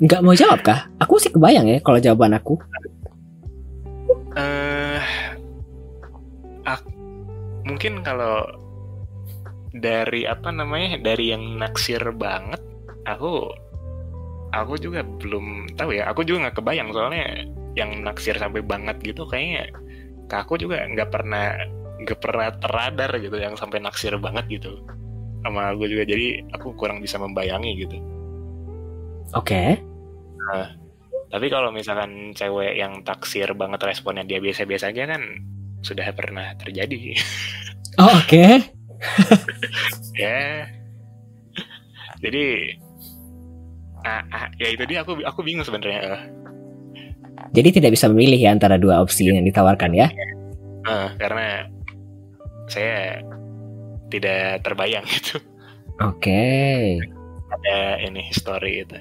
[0.00, 0.88] Nggak mau jawab kah?
[1.04, 2.56] Aku sih kebayang ya kalau jawaban aku.
[4.36, 5.00] eh
[6.68, 6.92] ak-
[7.64, 8.44] mungkin kalau
[9.72, 12.60] dari apa namanya dari yang naksir banget
[13.08, 13.48] aku
[14.52, 19.24] aku juga belum tahu ya aku juga nggak kebayang soalnya yang naksir sampai banget gitu
[19.28, 19.68] kayaknya
[20.26, 21.54] ke aku juga nggak pernah
[22.02, 24.82] nggak pernah teradar gitu yang sampai naksir banget gitu
[25.46, 27.96] sama aku juga jadi aku kurang bisa membayangi gitu
[29.34, 29.82] Oke.
[31.26, 35.22] Tapi kalau misalkan cewek yang taksir banget responnya dia biasa-biasa aja kan
[35.82, 37.16] sudah pernah terjadi.
[37.96, 38.60] Oh, oke.
[40.20, 40.68] ya.
[42.20, 42.76] Jadi
[44.04, 46.28] ah, ah, ya itu dia aku aku bingung sebenarnya.
[47.56, 50.12] Jadi tidak bisa memilih ya antara dua opsi yang ditawarkan ya.
[50.86, 51.64] Eh, karena
[52.68, 53.24] saya
[54.12, 55.40] tidak terbayang gitu
[56.04, 57.00] Oke.
[57.48, 58.94] ada ini story itu.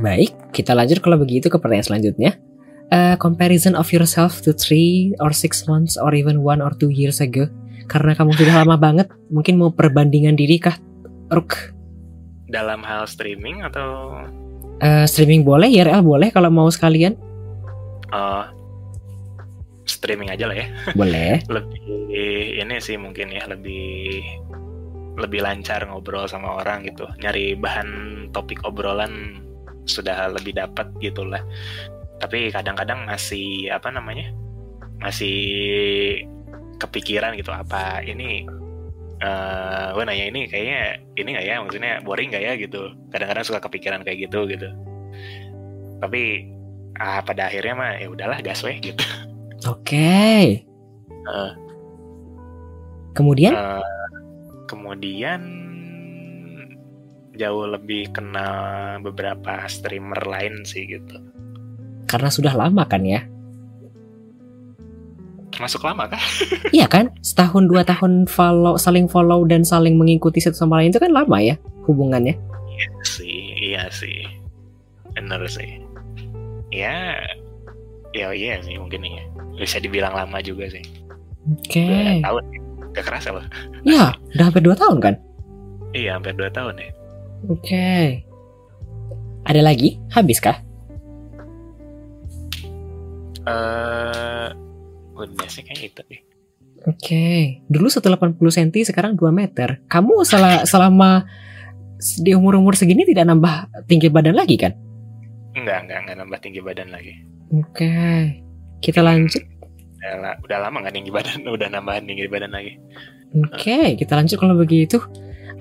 [0.00, 2.40] Baik, kita lanjut kalau begitu ke pertanyaan selanjutnya.
[2.88, 7.20] Eh, comparison of yourself to three or six months or even one or two years
[7.20, 7.46] ago.
[7.92, 10.80] Karena kamu sudah lama banget, mungkin mau perbandingan diri kah?
[11.28, 11.76] Ruk,
[12.48, 14.20] Dalam hal streaming atau
[14.82, 17.14] Eh, streaming boleh, IRL boleh kalau mau sekalian.
[18.12, 18.44] Uh,
[19.88, 20.66] streaming aja lah ya.
[21.00, 21.42] Boleh.
[21.48, 21.80] lebih
[22.60, 24.22] ini sih mungkin ya lebih
[25.18, 27.04] lebih lancar ngobrol sama orang gitu.
[27.20, 27.88] Nyari bahan
[28.32, 29.42] topik obrolan
[29.84, 31.42] sudah lebih dapat gitulah
[32.22, 34.30] tapi kadang-kadang masih apa namanya
[35.02, 35.34] masih
[36.78, 38.46] kepikiran gitu apa ini
[39.18, 41.56] eh gue nanya ini kayaknya ini nggak ya?
[41.62, 42.94] Maksudnya boring nggak ya gitu.
[43.10, 44.70] Kadang-kadang suka kepikiran kayak gitu gitu.
[46.02, 46.46] Tapi
[47.02, 49.02] ah, pada akhirnya mah ya udahlah gas weh gitu
[49.62, 50.58] Oke.
[51.22, 51.52] Eh,
[53.12, 53.52] Kemudian?
[53.52, 53.84] Eh,
[54.66, 55.40] kemudian
[57.36, 61.20] jauh lebih kenal beberapa streamer lain sih gitu.
[62.08, 63.24] Karena sudah lama kan ya?
[65.52, 66.20] Termasuk lama kan?
[66.76, 67.12] Iya kan?
[67.20, 71.36] Setahun dua tahun follow, saling follow dan saling mengikuti satu sama lain itu kan lama
[71.38, 72.32] ya hubungannya.
[72.72, 74.24] Iya sih, iya sih.
[75.12, 75.84] Bener sih.
[76.72, 77.20] Ya,
[78.16, 79.24] ya iya sih mungkin ya.
[79.54, 80.80] Bisa dibilang lama juga sih.
[81.52, 81.84] Oke.
[81.84, 82.42] Dua tahun.
[82.92, 83.44] Gak kerasa loh.
[83.84, 85.14] Ya, udah hampir dua tahun kan?
[85.92, 86.90] Iya, hampir dua tahun ya.
[87.48, 88.24] Oke.
[89.44, 90.00] Ada lagi?
[90.08, 90.56] Habis kah?
[93.42, 94.48] Eh,
[95.12, 96.20] udah sih kayak itu deh.
[96.86, 97.24] Oke.
[97.66, 99.82] Dulu 180 cm, sekarang 2 meter.
[99.86, 101.26] Kamu sel- selama
[102.18, 104.74] di umur-umur segini tidak nambah tinggi badan lagi kan?
[105.52, 107.14] Enggak, enggak, enggak nambah tinggi badan lagi.
[107.52, 107.92] Oke.
[108.82, 109.42] Kita lanjut.
[110.02, 112.74] Udah, udah lama nggak tinggi badan, udah nambahan tinggi badan lagi.
[113.32, 114.98] Oke, kita lanjut kalau begitu.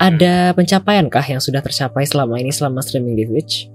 [0.02, 3.70] Ada pencapaian kah yang sudah tercapai selama ini selama streaming di Twitch?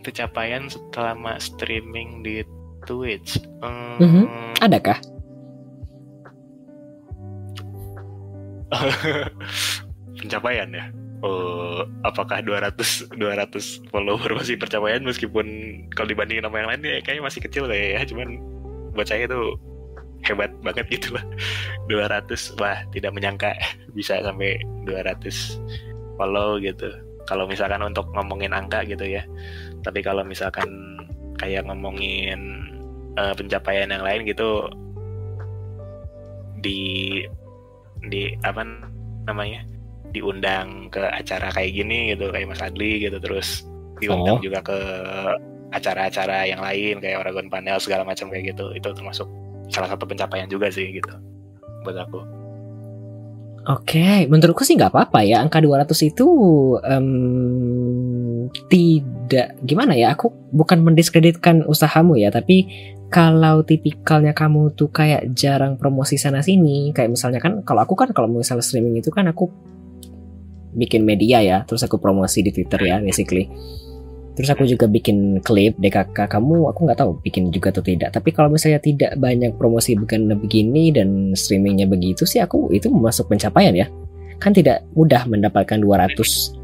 [0.00, 2.40] Pencapaian selama streaming di
[2.88, 3.36] Twitch.
[3.60, 4.24] Hmm, Mhm.
[4.64, 4.98] Adakah?
[10.20, 10.84] pencapaian ya.
[11.20, 15.46] Oh, apakah 200 200 follower masih pencapaian meskipun
[15.92, 18.00] kalau dibandingin sama yang lain ya kayaknya masih kecil kayak ya.
[18.08, 18.40] Cuman
[18.96, 19.40] buat saya itu
[20.24, 21.24] hebat banget gitu lah.
[21.92, 23.52] 200 wah tidak menyangka
[23.92, 24.56] bisa sampai
[24.88, 25.60] 200
[26.16, 26.88] follow gitu.
[27.28, 29.20] Kalau misalkan untuk ngomongin angka gitu ya.
[29.84, 30.68] Tapi kalau misalkan
[31.36, 32.64] kayak ngomongin
[33.20, 34.68] eh, pencapaian yang lain gitu
[36.60, 36.80] di
[38.08, 38.64] di apa
[39.28, 39.64] namanya
[40.10, 43.64] diundang ke acara kayak gini gitu kayak Mas Adli gitu terus
[43.98, 44.42] diundang Oh.
[44.42, 44.78] juga ke
[45.70, 49.28] acara-acara yang lain kayak Oragon Panel segala macam kayak gitu itu termasuk
[49.70, 51.10] salah satu pencapaian juga sih gitu
[51.86, 52.20] buat aku
[53.60, 55.44] Oke, menurutku sih nggak apa-apa ya.
[55.44, 56.26] Angka 200 itu
[56.80, 57.08] em,
[58.72, 60.16] tidak gimana ya?
[60.16, 62.66] Aku bukan mendiskreditkan usahamu ya, tapi
[63.12, 68.08] kalau tipikalnya kamu tuh kayak jarang promosi sana sini, kayak misalnya kan kalau aku kan
[68.16, 69.52] kalau misalnya streaming itu kan aku
[70.74, 73.50] bikin media ya, terus aku promosi di Twitter ya, basically.
[74.38, 78.14] Terus aku juga bikin klip DKK kamu, aku nggak tahu bikin juga atau tidak.
[78.14, 83.28] Tapi kalau misalnya tidak banyak promosi bukan begini dan streamingnya begitu sih, aku itu masuk
[83.28, 83.86] pencapaian ya.
[84.40, 86.60] Kan tidak mudah mendapatkan 200.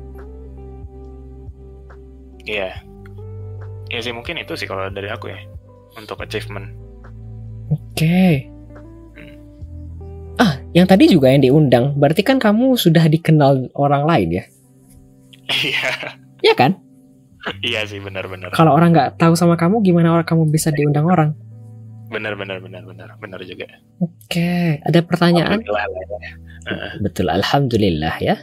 [2.47, 2.79] iya
[3.91, 5.39] ya sih mungkin itu sih kalau dari aku ya
[5.99, 6.71] untuk achievement
[7.67, 8.47] Oke.
[8.47, 8.56] Ah,
[10.77, 11.97] yang tadi juga yang diundang.
[11.97, 14.45] Berarti kan kamu sudah dikenal orang lain ya?
[15.65, 15.91] iya
[16.45, 16.77] Ya kan?
[17.63, 21.33] iya sih benar-benar Kalau orang nggak tahu sama kamu, gimana orang kamu bisa diundang orang?
[22.07, 23.67] benar-benar benar-benar benar juga
[23.99, 25.59] Oke, ada pertanyaan?
[25.59, 25.87] Alhamdulillah
[26.23, 26.31] ya.
[27.03, 28.37] Betul, alhamdulillah ya.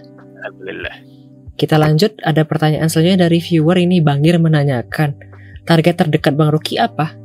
[0.44, 0.96] Alhamdulillah
[1.56, 5.16] Kita lanjut, ada pertanyaan selanjutnya dari viewer ini Bangir menanyakan,
[5.64, 7.16] target terdekat Bang Ruki apa?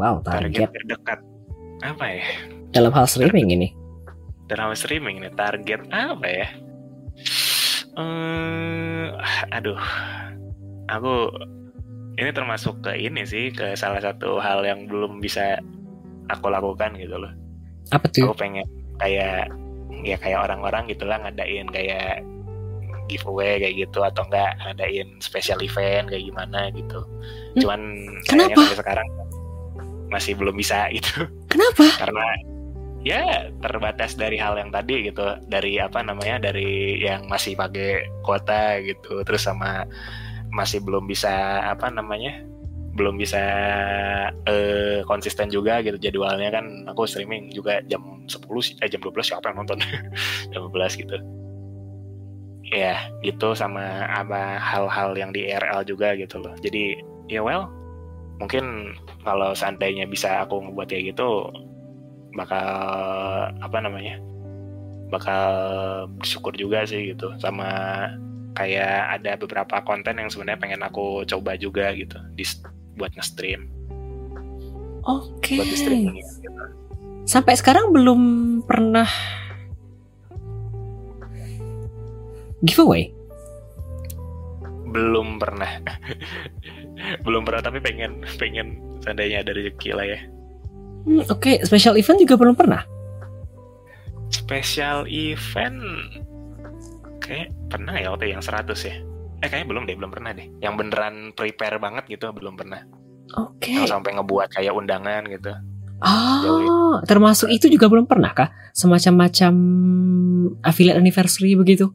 [0.00, 1.18] Wow, target target terdekat
[1.84, 2.24] apa ya
[2.72, 3.68] dalam hal streaming ini.
[4.46, 6.48] Drama streaming nih target apa ya
[7.92, 9.04] eh
[9.50, 9.76] aduh
[10.88, 11.28] aku
[12.16, 15.60] ini termasuk ke ini sih ke salah satu hal yang belum bisa
[16.28, 17.32] aku lakukan gitu loh
[17.90, 18.28] Apa tuh?
[18.32, 18.64] aku pengen
[18.96, 19.48] kayak
[20.02, 22.24] ya kayak orang-orang gitulah ngadain kayak
[23.10, 27.00] giveaway kayak gitu atau enggak ngadain special event kayak gimana gitu
[27.52, 27.80] Hmm, cuman
[28.24, 28.56] kenapa?
[28.64, 29.08] sampai sekarang
[30.08, 31.84] masih belum bisa gitu Kenapa?
[32.00, 32.24] karena
[33.02, 35.38] ya terbatas dari hal yang tadi gitu.
[35.50, 39.22] Dari apa namanya dari yang masih pakai kuota gitu.
[39.26, 39.86] Terus sama
[40.54, 42.44] masih belum bisa apa namanya
[42.92, 43.42] belum bisa
[44.46, 45.98] eh, konsisten juga gitu.
[45.98, 49.78] Jadwalnya kan aku streaming juga jam 10 sih eh jam 12 siapa yang nonton?
[50.54, 51.16] Jam 12 gitu.
[52.72, 56.54] Ya gitu sama apa hal-hal yang di IRL juga gitu loh.
[56.62, 56.96] Jadi
[57.28, 57.68] ya well
[58.40, 61.46] mungkin kalau seandainya bisa aku ngebuat kayak gitu
[62.32, 62.68] bakal
[63.60, 64.16] apa namanya
[65.12, 65.44] bakal
[66.16, 67.68] bersyukur juga sih gitu sama
[68.56, 72.44] kayak ada beberapa konten yang sebenarnya pengen aku coba juga gitu di
[72.96, 73.68] buat nge-stream
[75.02, 75.58] Oke.
[75.58, 76.48] buat di streaming gitu.
[77.22, 78.20] Sampai sekarang belum
[78.66, 79.06] pernah
[82.62, 83.14] giveaway.
[84.92, 85.80] belum pernah
[87.24, 90.20] belum pernah tapi pengen pengen seandainya ada rezeki lah ya
[91.02, 92.82] Hmm, Oke, special event juga belum pernah.
[94.32, 95.76] special event
[97.20, 98.96] kayak pernah ya waktu yang 100 ya
[99.42, 102.80] eh kayaknya belum deh belum pernah deh yang beneran prepare banget gitu belum pernah
[103.36, 103.70] Oke.
[103.70, 105.52] yang sampai ngebuat kayak undangan gitu
[106.00, 108.50] Ah, termasuk itu juga belum pernah kah?
[108.74, 109.54] Semacam-macam
[110.60, 111.92] affiliate anniversary begitu?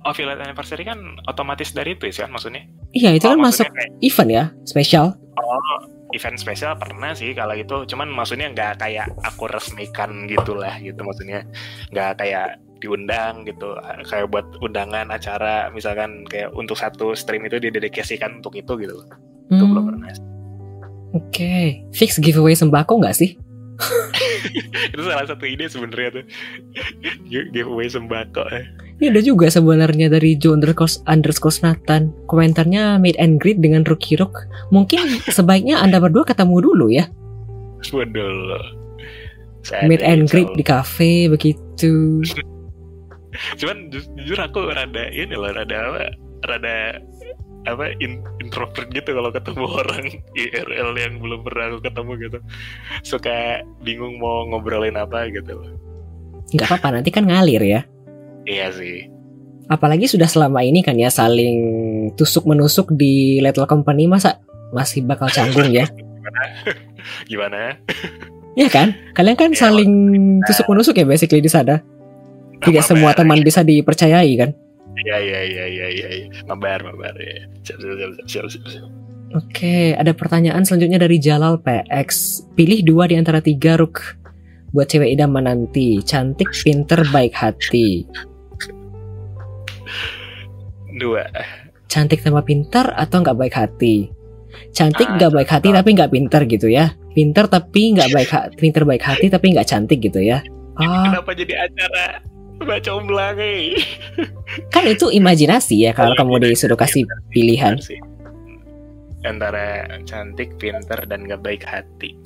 [0.00, 0.96] oh affiliate anniversary kan
[1.26, 5.18] otomatis dari itu ya kan maksudnya Iya, itu Oh, kan masuk kayak event ya, spesial.
[5.36, 5.78] oh
[6.12, 7.86] event spesial pernah sih kalau itu.
[7.88, 11.00] Cuman maksudnya nggak kayak aku resmikan gitulah gitu.
[11.02, 11.46] Maksudnya
[11.90, 13.76] nggak kayak diundang gitu.
[14.08, 18.96] Kayak buat undangan acara misalkan kayak untuk satu stream itu didedikasikan untuk itu gitu.
[19.50, 20.10] Itu Hmm, belum pernah
[21.10, 23.34] Oke, fix giveaway sembako nggak sih?
[24.92, 26.24] itu salah satu ide sebenarnya tuh
[27.28, 28.64] Gi- giveaway sembako eh.
[29.00, 32.12] Ini ada juga sebenarnya dari Joe underscore, underscore Nathan.
[32.28, 34.44] Komentarnya meet and greet dengan Rookie Rock.
[34.68, 35.00] Mungkin
[35.36, 37.08] sebaiknya Anda berdua ketemu dulu ya.
[37.96, 38.60] Waduh.
[39.88, 42.20] Meet and greet di cafe begitu.
[43.60, 46.12] Cuman ju- jujur aku rada ini loh, rada apa?
[46.44, 47.00] Rada
[47.68, 52.38] apa in- introvert gitu kalau ketemu orang IRL yang belum pernah aku ketemu gitu.
[53.04, 55.70] Suka bingung mau ngobrolin apa gitu loh.
[56.50, 57.80] Nggak apa-apa, nanti kan ngalir ya.
[58.48, 59.06] Iya sih.
[59.70, 61.58] Apalagi sudah selama ini kan ya saling
[62.18, 64.42] tusuk menusuk di Little Company masa
[64.74, 65.86] masih bakal canggung ya?
[67.30, 67.78] Gimana?
[68.58, 68.96] Iya kan?
[69.14, 69.90] Kalian kan Iya, saling
[70.42, 71.78] tusuk menusuk ya basically di sana.
[72.60, 74.50] Tidak semua teman bisa dipercayai kan?
[74.98, 76.08] Iya iya iya iya iya.
[76.10, 76.26] iya.
[76.50, 77.46] Mabar mabar ya.
[77.62, 78.64] Siap siap siap siap siap.
[78.66, 78.90] siap.
[79.30, 82.42] Oke, ada pertanyaan selanjutnya dari Jalal PX.
[82.58, 84.02] Pilih dua di antara tiga Ruk
[84.74, 86.02] buat cewek idaman nanti.
[86.02, 88.10] Cantik, pinter, baik hati.
[90.98, 91.22] Dua.
[91.86, 94.10] Cantik tambah pinter atau nggak baik hati?
[94.74, 96.94] Cantik Ah, nggak baik hati tapi nggak pinter gitu ya.
[97.14, 100.42] Pinter tapi nggak baik hati, pinter baik hati tapi nggak cantik gitu ya.
[100.80, 102.24] Ah, Kenapa jadi acara
[102.60, 103.78] baca umblang eh?
[104.68, 107.80] kan itu imajinasi ya kalau kamu disuruh kasih pilihan.
[109.20, 112.16] Antara cantik, pinter, dan gak baik hati.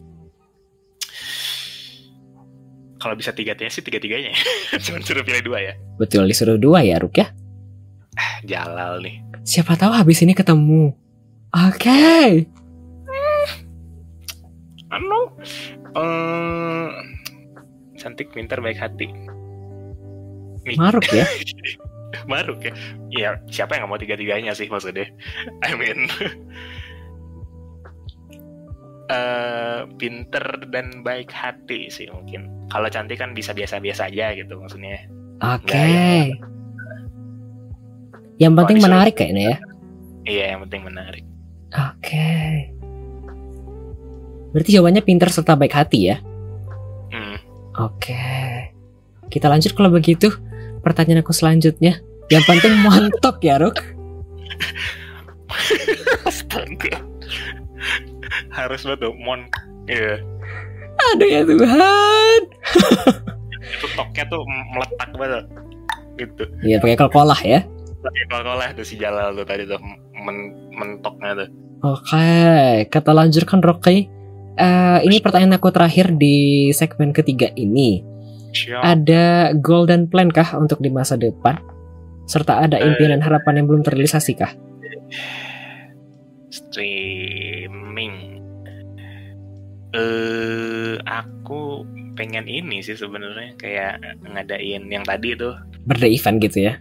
[3.02, 4.32] Kalau bisa tiga-tiganya sih tiga-tiganya.
[4.84, 5.74] Cuma suruh pilih dua ya.
[5.98, 7.28] Betul disuruh dua ya Ruk ya.
[8.46, 9.20] Jalal nih.
[9.44, 10.94] Siapa tahu habis ini ketemu.
[11.52, 12.46] Oke.
[14.94, 15.20] Anu,
[15.98, 16.88] eh,
[17.98, 19.33] cantik, pinter, baik hati.
[20.64, 20.76] Nih.
[20.80, 21.26] Maruk ya.
[22.30, 22.72] Maruk ya.
[23.10, 25.10] Iya, siapa yang gak mau tiga-tiganya sih maksudnya?
[25.66, 26.08] I mean,
[29.14, 32.48] eh pinter dan baik hati sih mungkin.
[32.72, 35.04] Kalau cantik kan bisa biasa-biasa aja gitu maksudnya.
[35.42, 35.68] Oke.
[35.68, 36.24] Nggak, ya.
[38.38, 39.56] Yang penting menarik kayaknya ya.
[40.24, 41.24] Iya, yang penting menarik.
[41.74, 42.30] Oke.
[44.54, 46.16] Berarti jawabannya pinter serta baik hati ya.
[47.10, 47.38] Hmm.
[47.78, 48.22] Oke.
[49.28, 50.30] Kita lanjut kalau begitu.
[50.84, 52.04] Pertanyaan aku selanjutnya.
[52.28, 53.80] Yang penting montok ya, Ruk.
[56.28, 57.00] Astaga.
[58.52, 59.48] Harus dong, mon.
[59.88, 60.20] Iya.
[61.12, 62.40] Aduh ya Tuhan.
[63.60, 65.44] Itu toknya tuh meletak banget.
[66.14, 66.44] Gitu.
[66.62, 67.60] Iya, pakai kolkolah ya.
[68.04, 69.80] Pakai kolkolah tuh si Jalal tuh tadi tuh
[70.14, 71.48] men mentoknya tuh.
[71.84, 72.28] Oke,
[72.88, 74.08] kita lanjutkan Rocky.
[74.54, 78.13] Eh, ini pertanyaan aku terakhir di segmen ketiga ini.
[78.76, 79.24] Ada
[79.56, 81.58] golden plan kah untuk di masa depan?
[82.24, 82.86] Serta ada Eh.
[82.86, 84.52] impian dan harapan yang belum terrealisasi kah?
[86.50, 88.38] streaming
[89.90, 91.82] eh aku
[92.14, 96.74] pengen ini sih sebenarnya kayak ngadain yang tadi tuh Birthday event gitu ya.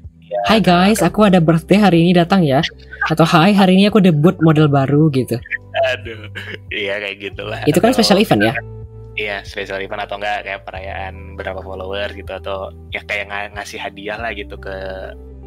[0.45, 2.63] Hai guys, aku ada birthday hari ini datang ya.
[3.05, 5.37] Atau hai hari ini aku debut model baru gitu.
[5.73, 6.29] aduh
[6.69, 8.53] iya kayak gitulah Itu kan Atau- special event ya.
[9.13, 13.77] Iya special event atau enggak kayak perayaan berapa follower gitu atau ya kayak ng- ngasih
[13.77, 14.73] hadiah lah gitu ke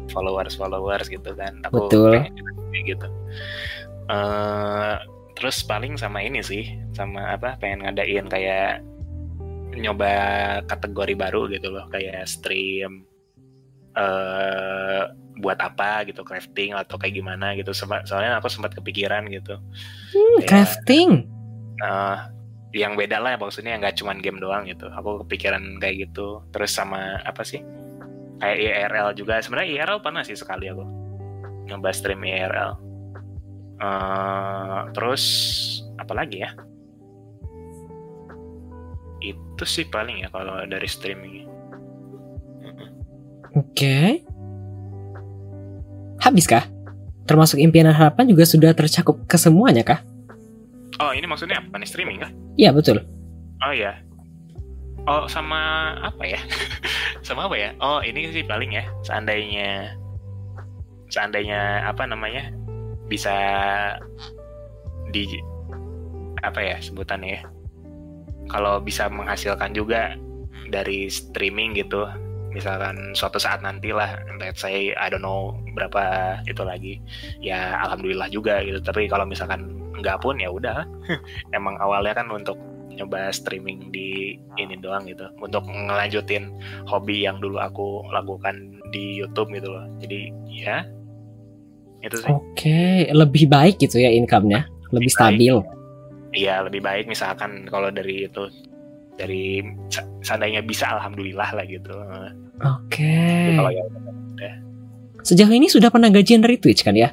[0.07, 2.11] followers followers gitu kan aku Betul.
[2.15, 2.33] pengen
[2.71, 3.07] kayak gitu
[4.07, 4.95] eh
[5.35, 6.63] terus paling sama ini sih
[6.95, 8.81] sama apa pengen ngadain kayak
[9.77, 10.09] nyoba
[10.65, 13.03] kategori baru gitu loh kayak stream
[13.93, 15.03] eh
[15.37, 19.59] buat apa gitu crafting atau kayak gimana gitu soalnya aku sempat kepikiran gitu
[20.07, 21.11] Hmm, Kayak, crafting.
[21.77, 22.17] eh,
[22.77, 24.85] yang beda lah maksudnya nggak cuman game doang gitu.
[24.93, 26.45] Aku kepikiran kayak gitu.
[26.53, 27.65] Terus sama apa sih?
[28.37, 28.57] Kayak
[28.93, 29.41] IRL juga.
[29.41, 30.85] Sebenarnya IRL pernah sih sekali aku
[31.67, 32.87] nyoba stream IRL
[33.77, 35.23] Eh, terus
[36.01, 36.49] apa lagi ya?
[39.21, 41.45] Itu sih paling ya kalau dari streaming.
[43.53, 44.25] Oke.
[46.17, 46.65] Habis kah?
[47.29, 50.01] Termasuk impian dan harapan juga sudah tercakup ke semuanya kah?
[50.97, 51.85] oh ini maksudnya apa nih?
[51.85, 53.05] Streaming kah Iya betul.
[53.57, 53.97] oh ya
[55.07, 56.39] oh sama apa ya?
[57.25, 57.71] Sama apa ya?
[57.79, 59.95] Oh ini sih paling ya seandainya
[61.07, 62.51] seandainya apa namanya
[63.07, 63.31] bisa
[65.15, 65.23] di
[66.43, 67.41] apa ya sebutannya ya?
[68.47, 70.15] Kalau bisa menghasilkan juga
[70.71, 72.07] dari streaming gitu
[72.55, 76.99] misalkan suatu saat nanti lah let's say I don't know berapa itu lagi.
[77.43, 78.79] Ya alhamdulillah juga gitu.
[78.83, 79.67] Tapi kalau misalkan
[79.97, 80.85] enggak pun ya udah
[81.57, 82.57] emang awalnya kan untuk
[82.97, 86.49] nyoba streaming di ini doang gitu untuk ngelanjutin
[86.89, 90.77] hobi yang dulu aku lakukan di YouTube gitu loh jadi ya
[92.01, 95.55] itu sih Oke, lebih baik gitu ya income-nya, lebih Lebih stabil.
[96.29, 98.53] Iya lebih baik misalkan kalau dari itu
[99.17, 101.89] dari se- seandainya bisa alhamdulillah lah gitu.
[102.61, 103.17] Oke.
[103.57, 103.81] Kalau ya
[105.27, 107.11] Sejauh ini sudah pernah gajian dari Twitch kan ya?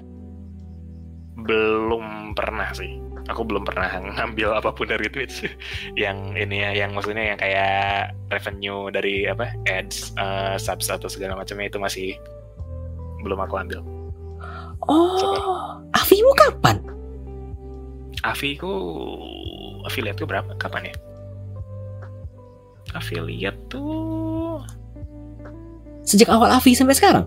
[1.44, 1.73] belum
[2.34, 3.00] pernah sih.
[3.32, 5.48] Aku belum pernah ngambil apa pun dari Twitch.
[6.02, 11.38] yang ini ya, yang maksudnya yang kayak revenue dari apa ads, eh, subs atau segala
[11.38, 12.08] macamnya itu masih
[13.24, 13.80] belum aku ambil.
[14.84, 16.76] Oh, Avimu kapan?
[18.24, 18.72] Avi ku
[19.88, 20.52] affiliate ku berapa?
[20.60, 20.94] Kapan ya?
[22.92, 24.60] Affiliate tuh
[26.04, 27.24] Sejak awal Avi sampai sekarang?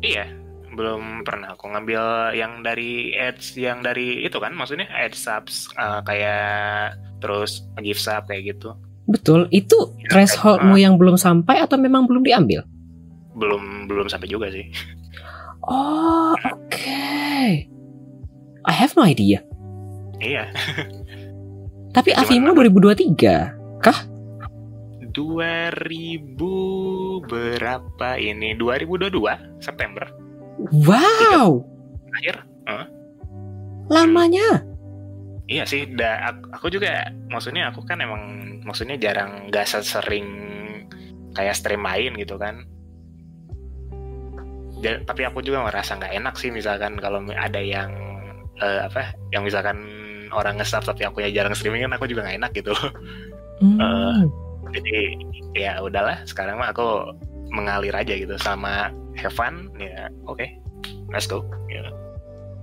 [0.00, 0.24] Iya,
[0.78, 5.98] belum pernah aku ngambil yang dari ads yang dari itu kan, maksudnya ads subs uh,
[6.06, 8.78] kayak terus gift sub kayak gitu.
[9.10, 9.74] Betul, itu
[10.12, 12.62] thresholdmu yang belum sampai atau memang belum diambil?
[13.34, 14.70] Belum belum sampai juga sih.
[15.68, 17.04] Oh, oke.
[18.64, 19.44] I have no idea.
[20.16, 20.48] Iya,
[21.98, 22.14] Tapi?
[22.14, 23.82] Avimu 2023.
[25.18, 28.54] 2000 berapa ini?
[28.54, 30.06] 2022 September
[30.58, 31.62] Wow,
[32.18, 32.36] akhir.
[33.88, 34.62] lamanya.
[35.48, 38.20] Iya sih, da, aku, juga maksudnya aku kan emang
[38.68, 40.28] maksudnya jarang gak sering
[41.32, 42.68] kayak stream main gitu kan.
[44.84, 47.90] Ja- tapi aku juga ngerasa nggak enak sih misalkan kalau ada yang
[48.60, 49.88] eh, apa, yang misalkan
[50.36, 52.74] orang nge-sub tapi aku jarang streaming kan aku juga nggak enak gitu.
[53.58, 54.28] Hmm.
[54.70, 55.16] Jadi
[55.56, 57.16] ya udahlah, sekarang mah aku
[57.50, 60.46] mengalir aja gitu sama have fun ya oke
[61.10, 61.82] let's go ya.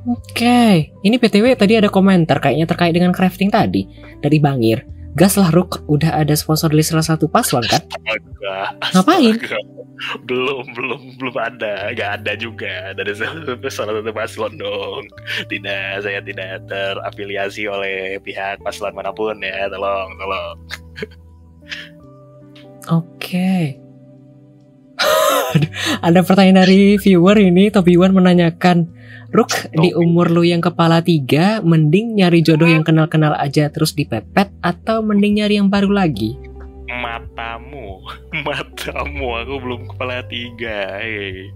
[0.06, 3.90] Oke, ini PTW tadi ada komentar kayaknya terkait dengan crafting tadi
[4.22, 4.86] dari Bangir.
[5.18, 7.82] Gas lah Ruk, udah ada sponsor dari salah satu paslon kan?
[7.82, 8.58] Astaga,
[8.94, 9.34] Ngapain?
[9.34, 9.58] astaga.
[10.30, 15.08] belum belum belum ada nggak ada juga dari salah salah satu paslon dong
[15.48, 20.58] tidak saya tidak terafiliasi oleh pihak paslon mana pun ya tolong tolong
[22.94, 23.82] Oke.
[26.08, 28.90] ada pertanyaan dari viewer ini, Tobi Wan menanyakan,
[29.36, 34.48] Ruk, di umur lu yang kepala tiga, mending nyari jodoh yang kenal-kenal aja terus dipepet,
[34.64, 36.40] atau mending nyari yang baru lagi?
[36.86, 38.02] matamu
[38.46, 41.50] matamu aku belum kepala tiga hei.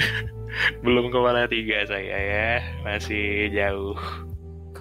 [0.84, 2.50] belum kepala tiga saya ya
[2.84, 3.96] masih jauh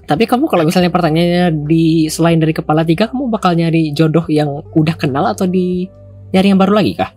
[0.09, 4.65] Tapi kamu kalau misalnya pertanyaannya di selain dari kepala tiga, kamu bakal nyari jodoh yang
[4.73, 5.85] udah kenal atau di
[6.31, 7.11] nyari yang baru lagi kah?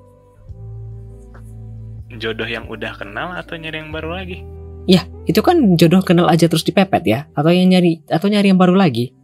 [2.13, 4.39] jodoh yang udah kenal atau nyari yang baru lagi
[4.83, 8.59] Ya, itu kan jodoh kenal aja terus dipepet ya, atau yang nyari atau nyari yang
[8.59, 9.15] baru lagi?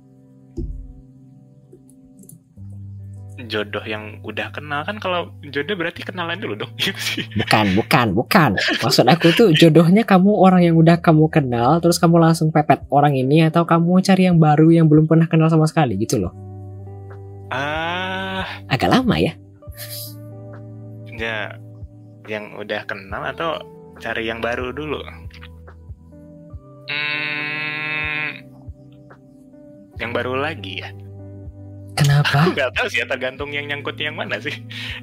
[3.49, 6.73] jodoh yang udah kenal kan kalau jodoh berarti kenalan dulu dong
[7.41, 8.51] Bukan, bukan, bukan.
[8.85, 13.17] Maksud aku tuh jodohnya kamu orang yang udah kamu kenal, terus kamu langsung pepet orang
[13.17, 16.33] ini, atau kamu cari yang baru yang belum pernah kenal sama sekali gitu loh.
[17.49, 19.33] ah Agak lama ya.
[21.19, 21.59] Ya
[22.31, 23.59] yang udah kenal atau
[23.99, 25.03] cari yang baru dulu?
[26.89, 28.29] Hmm,
[29.99, 30.91] yang baru lagi ya?
[31.99, 32.47] Kenapa?
[32.47, 34.55] Aku nggak tahu sih ya tergantung yang nyangkut yang mana sih.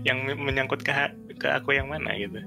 [0.08, 0.92] Yang menyangkut ke
[1.36, 2.40] ke aku yang mana gitu.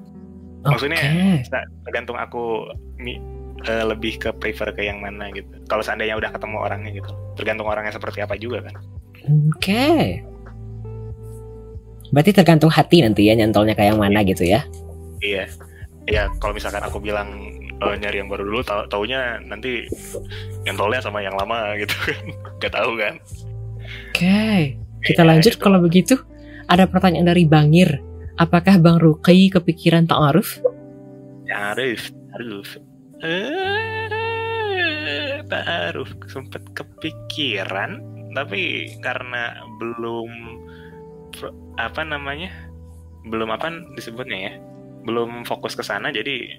[0.64, 1.44] Maksudnya- Oke.
[1.84, 2.66] tergantung aku
[2.96, 3.20] mi-
[3.62, 5.46] eh, lebih ke prefer ke yang mana gitu.
[5.68, 7.10] Kalau seandainya udah ketemu orangnya gitu.
[7.36, 8.74] Tergantung orangnya seperti apa juga kan.
[9.52, 10.18] Oke.
[12.10, 14.64] Berarti tergantung hati nanti ya nyantolnya kayak yang mana gitu ya.
[15.18, 15.50] iya
[16.06, 17.26] ya kalau misalkan aku bilang
[17.82, 19.82] eh, nyari yang baru dulu tau taunya nanti
[20.62, 22.22] nyantolnya sama yang lama gitu kan
[22.62, 23.14] nggak tahu kan
[24.12, 24.76] Oke.
[25.00, 25.62] Kita Iya, lanjut gitu.
[25.62, 26.14] kalau begitu.
[26.68, 27.96] Ada pertanyaan dari Bangir.
[28.36, 30.60] Apakah Bang Ruki kepikiran ta'aruf?
[31.48, 32.76] Ya, Arif, Arif.
[33.24, 34.12] Eh,
[35.48, 38.04] Arif sempet kepikiran,
[38.36, 40.28] tapi karena belum
[41.78, 42.50] apa namanya?
[43.26, 44.52] Belum apa disebutnya ya?
[45.04, 46.58] Belum fokus ke sana jadi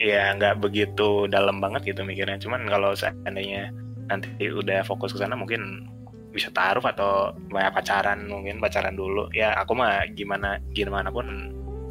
[0.00, 2.40] ya nggak begitu dalam banget gitu mikirnya.
[2.40, 3.70] Cuman kalau seandainya
[4.08, 5.86] nanti udah fokus ke sana mungkin
[6.30, 9.28] bisa taruh atau banyak pacaran mungkin pacaran dulu.
[9.36, 11.26] Ya aku mah gimana gimana pun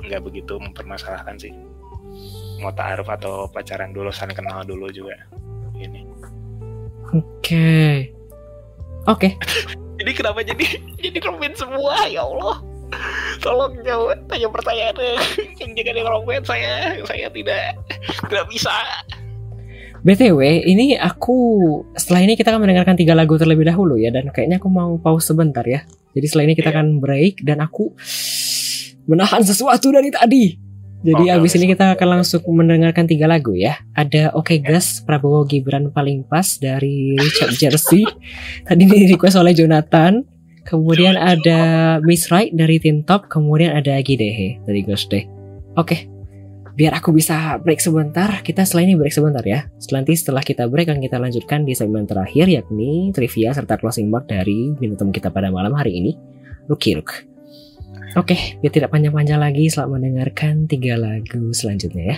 [0.04, 1.54] nggak begitu mempermasalahkan sih.
[2.60, 5.16] Mau taruh atau pacaran dulu saling kenal dulu juga.
[5.80, 6.02] Ini.
[7.14, 7.24] Oke.
[7.40, 7.96] Okay.
[9.08, 9.30] oke.
[9.30, 9.32] okay.
[10.00, 10.66] jadi kenapa jadi
[11.04, 12.64] jadi rumit semua ya Allah
[13.44, 14.96] tolong jawab tanya pertanyaan
[15.62, 16.74] yang jangan yang saya
[17.06, 17.78] saya tidak
[18.26, 18.74] tidak bisa
[20.00, 21.36] BTW, ini aku
[21.92, 25.28] setelah ini kita akan mendengarkan tiga lagu terlebih dahulu ya dan kayaknya aku mau pause
[25.28, 25.84] sebentar ya.
[26.16, 26.76] Jadi setelah ini kita yeah.
[26.80, 27.92] akan break dan aku
[29.12, 30.69] menahan sesuatu dari tadi.
[31.00, 33.80] Jadi oh, abis ini kita akan langsung mendengarkan tiga lagu ya.
[33.96, 38.04] Ada Oke okay Gas Prabowo Gibran paling pas dari Richard Jersey.
[38.68, 40.28] Tadi ini request oleh Jonathan.
[40.68, 45.26] Kemudian ada Miss Right dari Tim Top, kemudian ada Gidehe dari Ghost Day.
[45.80, 46.06] Oke,
[46.78, 49.66] biar aku bisa break sebentar, kita setelah ini break sebentar ya.
[49.82, 54.30] Selanjutnya setelah kita break akan kita lanjutkan di segmen terakhir yakni trivia serta closing mark
[54.30, 56.12] dari bintang kita pada malam hari ini,
[56.70, 57.39] Ruki Ruk.
[58.18, 62.18] Oke, biar tidak panjang-panjang lagi, selamat mendengarkan tiga lagu selanjutnya